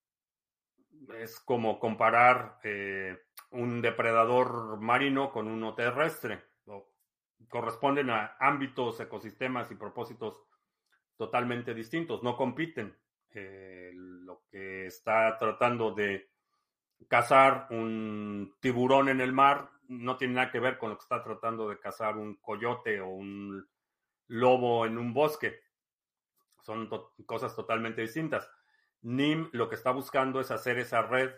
[1.19, 3.17] es como comparar eh,
[3.51, 6.43] un depredador marino con uno terrestre.
[7.49, 10.41] corresponden a ámbitos, ecosistemas y propósitos
[11.17, 12.97] totalmente distintos, no compiten.
[13.31, 16.29] Eh, lo que está tratando de
[17.07, 21.23] cazar un tiburón en el mar no tiene nada que ver con lo que está
[21.23, 23.67] tratando de cazar un coyote o un
[24.27, 25.59] lobo en un bosque.
[26.63, 26.89] Son
[27.25, 28.49] cosas totalmente distintas.
[29.01, 31.31] NIM lo que está buscando es hacer esa red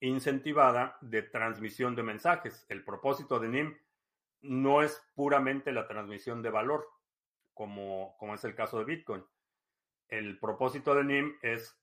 [0.00, 2.64] incentivada de transmisión de mensajes.
[2.68, 3.78] El propósito de NIM
[4.42, 6.88] no es puramente la transmisión de valor,
[7.54, 9.24] como, como es el caso de Bitcoin.
[10.08, 11.80] El propósito de NIM es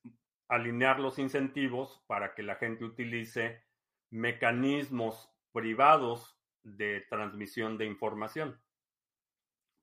[0.48, 3.62] alinear los incentivos para que la gente utilice
[4.10, 8.60] mecanismos privados de transmisión de información.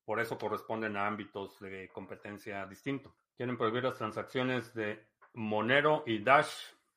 [0.06, 3.14] Por eso corresponden a ámbitos de competencia distintos.
[3.36, 6.52] Quieren prohibir las transacciones de Monero y Dash,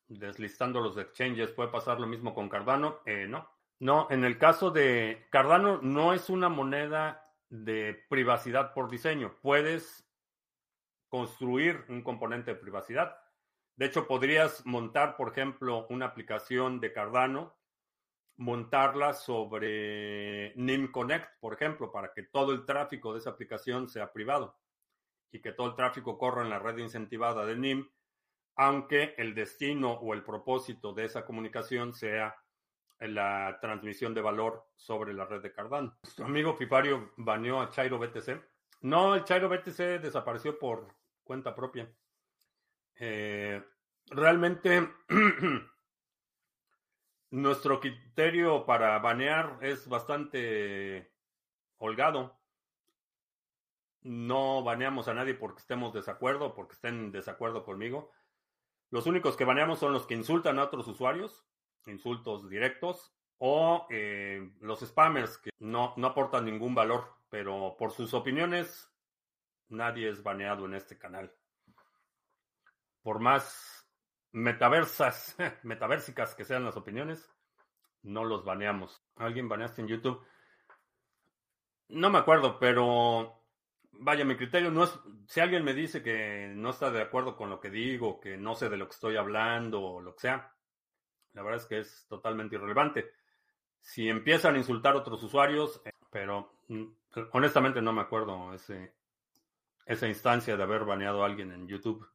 [0.07, 1.51] deslistando los exchanges.
[1.51, 2.99] ¿Puede pasar lo mismo con Cardano?
[3.05, 3.49] Eh, no.
[3.79, 9.35] No, en el caso de Cardano no es una moneda de privacidad por diseño.
[9.41, 10.07] Puedes
[11.09, 13.17] construir un componente de privacidad.
[13.75, 17.55] De hecho, podrías montar, por ejemplo, una aplicación de Cardano,
[18.41, 24.11] montarla sobre NIM Connect, por ejemplo, para que todo el tráfico de esa aplicación sea
[24.11, 24.57] privado
[25.31, 27.87] y que todo el tráfico corra en la red incentivada de NIM
[28.55, 32.35] aunque el destino o el propósito de esa comunicación sea
[32.99, 35.97] la transmisión de valor sobre la red de Cardano.
[36.15, 38.39] ¿Tu amigo Pipario baneó a Chairo BTC?
[38.81, 41.91] No, el Chairo BTC desapareció por cuenta propia.
[42.99, 43.63] Eh,
[44.07, 44.87] realmente
[47.31, 51.11] nuestro criterio para banear es bastante
[51.77, 52.37] holgado.
[54.01, 58.11] No baneamos a nadie porque estemos desacuerdo, porque estén en desacuerdo conmigo.
[58.89, 61.45] Los únicos que baneamos son los que insultan a otros usuarios,
[61.85, 68.13] insultos directos, o eh, los spammers que no, no aportan ningún valor, pero por sus
[68.13, 68.91] opiniones
[69.69, 71.33] nadie es baneado en este canal.
[73.01, 73.80] Por más
[74.31, 77.31] metaversas, metaversicas que sean las opiniones,
[78.03, 79.03] no los baneamos.
[79.15, 80.25] ¿Alguien baneaste en YouTube?
[81.89, 83.41] No me acuerdo, pero
[83.91, 87.49] vaya, mi criterio no es, si alguien me dice que no está de acuerdo con
[87.49, 90.53] lo que digo, que no sé de lo que estoy hablando o lo que sea,
[91.33, 93.11] la verdad es que es totalmente irrelevante.
[93.79, 96.85] Si empiezan a insultar a otros usuarios, eh, pero mm,
[97.33, 98.93] honestamente no me acuerdo ese,
[99.85, 102.07] esa instancia de haber baneado a alguien en YouTube.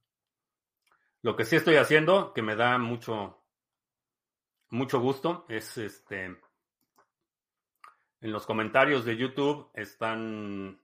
[1.27, 3.43] Lo que sí estoy haciendo, que me da mucho,
[4.71, 6.25] mucho gusto, es este,
[8.21, 10.81] en los comentarios de YouTube están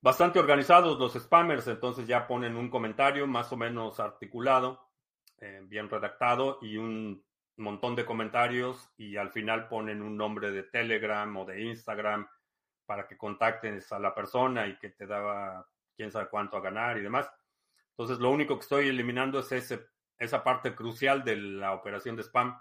[0.00, 4.88] bastante organizados los spammers, entonces ya ponen un comentario más o menos articulado,
[5.36, 7.22] eh, bien redactado y un
[7.58, 12.26] montón de comentarios y al final ponen un nombre de Telegram o de Instagram
[12.86, 16.96] para que contactes a la persona y que te daba quién sabe cuánto a ganar
[16.96, 17.30] y demás.
[17.96, 19.86] Entonces lo único que estoy eliminando es ese,
[20.18, 22.58] esa parte crucial de la operación de spam,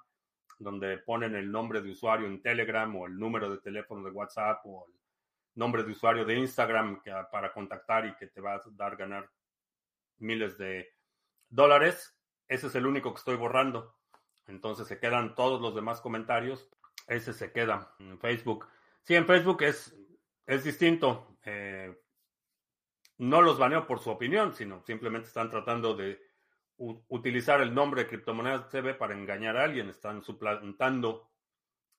[0.60, 4.62] donde ponen el nombre de usuario en Telegram o el número de teléfono de WhatsApp
[4.66, 4.94] o el
[5.56, 9.28] nombre de usuario de Instagram que, para contactar y que te va a dar ganar
[10.20, 10.94] miles de
[11.50, 12.16] dólares.
[12.48, 13.98] Ese es el único que estoy borrando.
[14.46, 16.70] Entonces se quedan todos los demás comentarios.
[17.08, 18.68] Ese se queda en Facebook.
[19.02, 19.98] Sí, en Facebook es,
[20.46, 21.38] es distinto.
[21.44, 22.03] Eh,
[23.18, 26.20] no los baneo por su opinión, sino simplemente están tratando de
[26.78, 29.90] utilizar el nombre de criptomonedas CB para engañar a alguien.
[29.90, 31.30] Están suplantando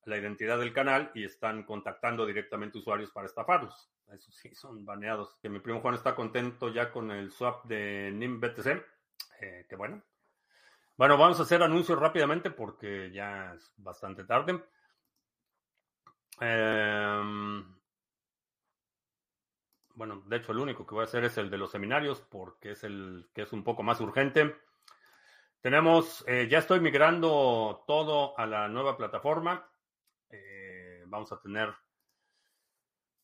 [0.04, 3.90] la identidad del canal y están contactando directamente usuarios para estafarlos.
[4.12, 5.36] Eso sí, son baneados.
[5.40, 8.84] Que mi primo Juan está contento ya con el swap de NIM BTC.
[9.40, 10.02] Eh, que bueno.
[10.96, 14.62] Bueno, vamos a hacer anuncios rápidamente porque ya es bastante tarde.
[16.40, 17.64] Em,
[19.94, 22.72] bueno, de hecho el único que voy a hacer es el de los seminarios porque
[22.72, 24.56] es el que es un poco más urgente.
[25.60, 29.68] Tenemos, eh, ya estoy migrando todo a la nueva plataforma.
[30.28, 31.74] Eh, vamos a tener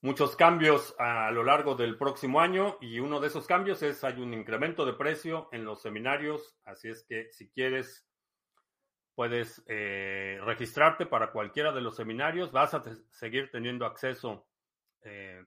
[0.02, 4.20] muchos cambios a lo largo del próximo año y uno de esos cambios es hay
[4.20, 8.06] un incremento de precio en los seminarios, así es que si quieres
[9.14, 14.46] puedes eh, registrarte para cualquiera de los seminarios, vas a seguir teniendo acceso
[15.02, 15.44] eh,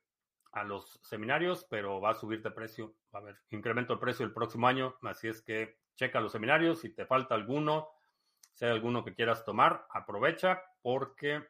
[0.54, 4.26] a los seminarios, pero va a subir de precio, va a haber incremento de precio
[4.26, 7.90] el próximo año, así es que checa los seminarios, si te falta alguno,
[8.54, 11.44] si alguno que quieras tomar, aprovecha porque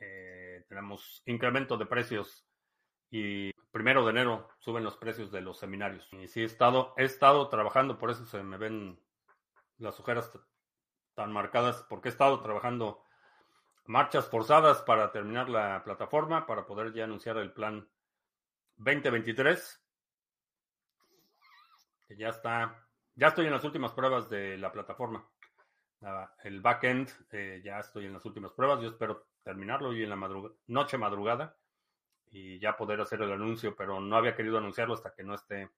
[0.00, 2.46] eh, tenemos incremento de precios
[3.10, 6.08] y primero de enero suben los precios de los seminarios.
[6.12, 9.00] Y sí, he estado, he estado trabajando, por eso se me ven
[9.78, 10.30] las ojeras
[11.14, 13.02] tan marcadas, porque he estado trabajando
[13.86, 17.88] marchas forzadas para terminar la plataforma, para poder ya anunciar el plan
[18.76, 19.82] 2023,
[22.08, 25.26] que ya está, ya estoy en las últimas pruebas de la plataforma.
[26.42, 30.30] El backend, eh, ya estoy en las últimas pruebas, yo espero terminarlo hoy en la
[30.66, 31.56] noche madrugada
[32.30, 35.70] y ya poder hacer el anuncio, pero no había querido anunciarlo hasta que no esté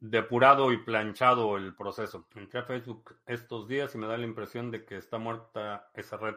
[0.00, 2.26] depurado y planchado el proceso.
[2.34, 6.16] Entré a Facebook estos días y me da la impresión de que está muerta esa
[6.16, 6.36] red.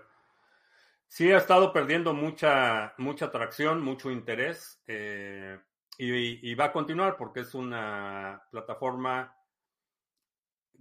[1.15, 5.59] Sí, ha estado perdiendo mucha, mucha atracción, mucho interés eh,
[5.95, 9.37] y, y, va a continuar porque es una plataforma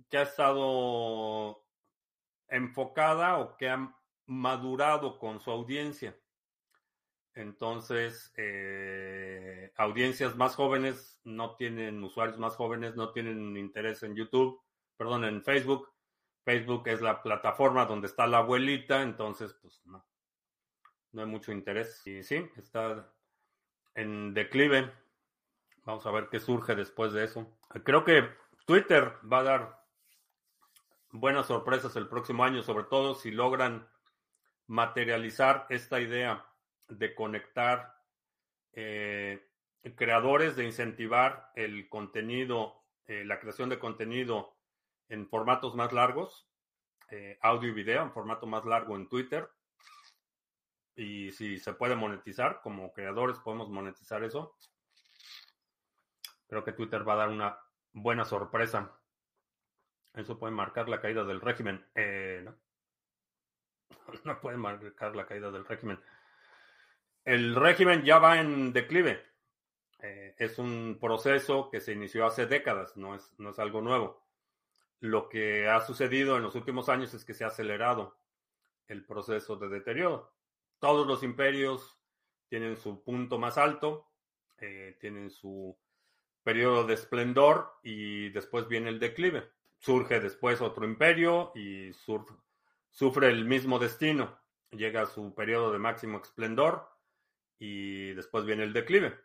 [0.09, 1.63] que ha estado
[2.49, 6.19] enfocada o que ha madurado con su audiencia.
[7.35, 14.63] Entonces, eh, audiencias más jóvenes no tienen, usuarios más jóvenes no tienen interés en YouTube,
[14.97, 15.93] perdón, en Facebook.
[16.43, 20.03] Facebook es la plataforma donde está la abuelita, entonces, pues no,
[21.13, 22.07] no hay mucho interés.
[22.07, 23.13] Y sí, está
[23.95, 24.93] en declive.
[25.85, 27.47] Vamos a ver qué surge después de eso.
[27.85, 28.29] Creo que
[28.67, 29.83] Twitter va a dar
[31.11, 33.89] buenas sorpresas el próximo año, sobre todo si logran
[34.67, 36.47] materializar esta idea
[36.89, 37.95] de conectar
[38.73, 39.47] eh,
[39.97, 44.57] creadores, de incentivar el contenido, eh, la creación de contenido
[45.09, 46.49] en formatos más largos,
[47.11, 49.49] eh, audio y video en formato más largo en Twitter.
[50.95, 54.57] Y si se puede monetizar, como creadores podemos monetizar eso.
[56.47, 57.59] Creo que Twitter va a dar una
[57.93, 58.93] buena sorpresa.
[60.15, 61.87] Eso puede marcar la caída del régimen.
[62.45, 62.57] no.
[64.25, 65.99] no puede marcar la caída del régimen
[67.25, 69.23] el régimen ya va en declive.
[70.01, 74.27] Eh, es un proceso que se inició hace décadas, no es, no es algo nuevo.
[75.01, 78.17] Lo que ha sucedido en los últimos años es que se ha acelerado
[78.89, 80.33] el proceso de deterioro.
[80.83, 81.97] Todos los imperios
[82.49, 84.11] tienen su punto más alto,
[84.59, 85.79] eh, tienen su
[86.43, 89.49] periodo de esplendor y después viene el declive.
[89.79, 94.37] Surge después otro imperio y sufre el mismo destino.
[94.73, 96.91] Llega a su periodo de máximo esplendor
[97.61, 99.17] y después viene el declive.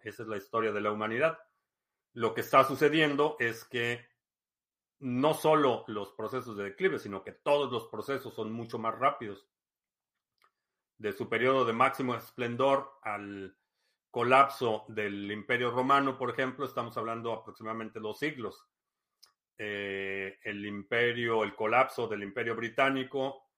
[0.00, 1.38] Esa es la historia de la humanidad.
[2.12, 4.06] Lo que está sucediendo es que
[4.98, 9.48] no solo los procesos de declive, sino que todos los procesos son mucho más rápidos.
[10.98, 13.56] De su periodo de máximo esplendor al
[14.10, 18.66] colapso del Imperio Romano, por ejemplo, estamos hablando aproximadamente dos siglos.
[19.56, 23.48] Eh, el imperio, el colapso del Imperio Británico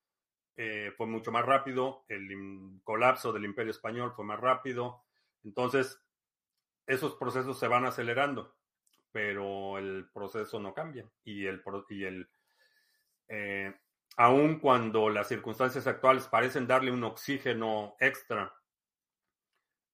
[0.63, 5.05] eh, fue mucho más rápido, el colapso del imperio español fue más rápido,
[5.43, 6.03] entonces
[6.87, 8.57] esos procesos se van acelerando,
[9.11, 12.29] pero el proceso no cambia y el, y el
[13.29, 13.75] eh,
[14.17, 18.55] aun cuando las circunstancias actuales parecen darle un oxígeno extra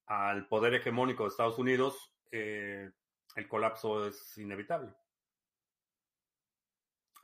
[0.07, 2.91] al poder hegemónico de Estados Unidos, eh,
[3.35, 4.93] el colapso es inevitable.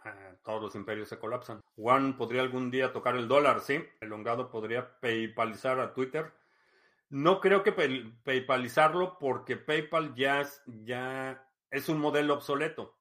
[0.05, 1.61] Eh, todos los imperios se colapsan.
[1.77, 3.85] Juan podría algún día tocar el dólar, sí.
[4.01, 6.33] El hongado podría paypalizar a Twitter.
[7.09, 7.73] No creo que
[8.25, 12.99] paypalizarlo porque PayPal ya es, ya es un modelo obsoleto.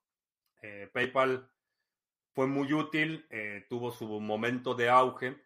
[0.62, 1.50] Eh, PayPal
[2.34, 5.42] fue muy útil, eh, tuvo su momento de auge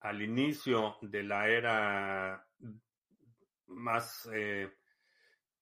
[0.00, 2.46] al inicio de la era
[3.66, 4.28] más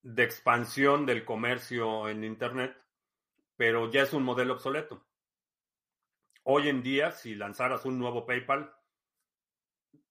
[0.07, 2.77] de expansión del comercio en Internet,
[3.55, 5.05] pero ya es un modelo obsoleto.
[6.43, 8.73] Hoy en día, si lanzaras un nuevo PayPal,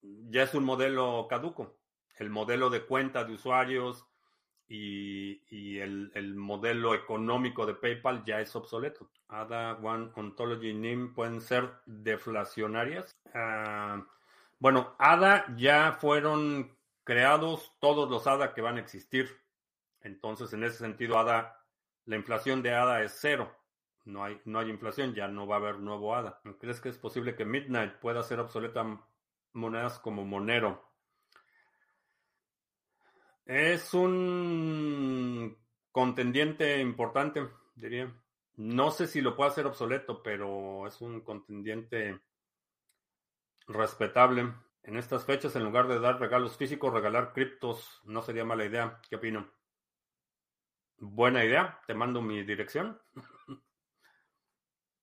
[0.03, 1.78] ya es un modelo caduco.
[2.18, 4.07] el modelo de cuenta de usuarios
[4.68, 9.10] y, el, modelo económico de PayPal ya es obsoleto.
[9.28, 13.16] ADA, One, Ontology, NIM pueden ser deflacionarias.
[13.34, 14.04] Ah,
[14.58, 19.30] bueno, ADA ya fueron creados todos los ADA que van a existir.
[20.00, 21.64] Entonces, en ese sentido, ADA,
[22.04, 23.52] la inflación de ADA es cero.
[24.04, 26.40] No hay, no hay inflación, ya no va a haber nuevo ADA.
[26.60, 29.00] ¿Crees que es posible que Midnight pueda ser obsoleta
[29.52, 30.84] monedas como Monero?
[33.47, 35.57] Es un
[35.92, 38.12] contendiente importante, diría.
[38.57, 42.20] No sé si lo puede hacer obsoleto, pero es un contendiente
[43.68, 44.53] respetable.
[44.82, 49.01] En estas fechas, en lugar de dar regalos físicos, regalar criptos no sería mala idea.
[49.09, 49.49] ¿Qué opino?
[50.99, 51.80] Buena idea.
[51.86, 53.01] Te mando mi dirección.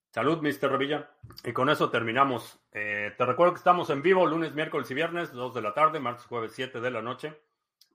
[0.09, 0.69] Salud, Mr.
[0.69, 1.15] Revilla.
[1.45, 2.59] Y con eso terminamos.
[2.71, 5.99] Eh, te recuerdo que estamos en vivo lunes, miércoles y viernes, 2 de la tarde,
[5.99, 7.39] martes, jueves, 7 de la noche.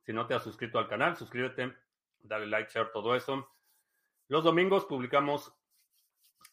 [0.09, 1.77] Si no te has suscrito al canal, suscríbete,
[2.21, 3.47] dale like, share, todo eso.
[4.29, 5.55] Los domingos publicamos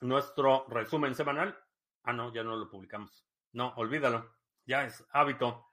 [0.02, 1.58] nuestro resumen semanal.
[2.04, 3.26] Ah, no, ya no lo publicamos.
[3.54, 4.30] No, olvídalo.
[4.66, 5.70] Ya es hábito.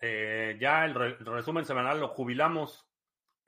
[0.00, 2.88] Eh, ya el, resumen semanal lo jubilamos.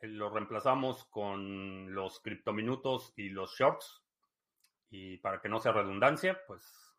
[0.00, 4.02] Eh, lo reemplazamos con los criptominutos y los shorts.
[4.90, 6.94] Y para que no sea redundancia, pues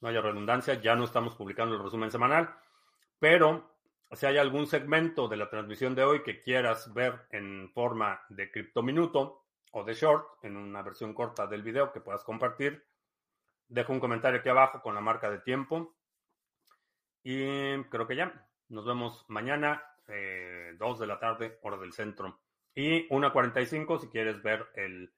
[0.00, 2.58] no haya redundancia, ya no estamos publicando el resumen semanal.
[3.18, 3.77] Pero
[4.12, 8.50] si hay algún segmento de la transmisión de hoy que quieras ver en forma de
[8.50, 12.86] criptominuto o de short, en una versión corta del video que puedas compartir,
[13.68, 15.94] deja un comentario aquí abajo con la marca de tiempo.
[17.22, 18.48] Y creo que ya.
[18.68, 22.40] Nos vemos mañana, eh, 2 de la tarde, hora del centro.
[22.74, 25.12] Y 1.45 si quieres ver el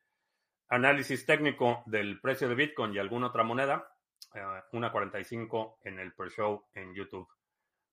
[0.69, 3.93] análisis técnico del precio de Bitcoin y alguna otra moneda.
[4.35, 4.41] Eh,
[4.73, 7.29] 1.45 en el pre-show en YouTube.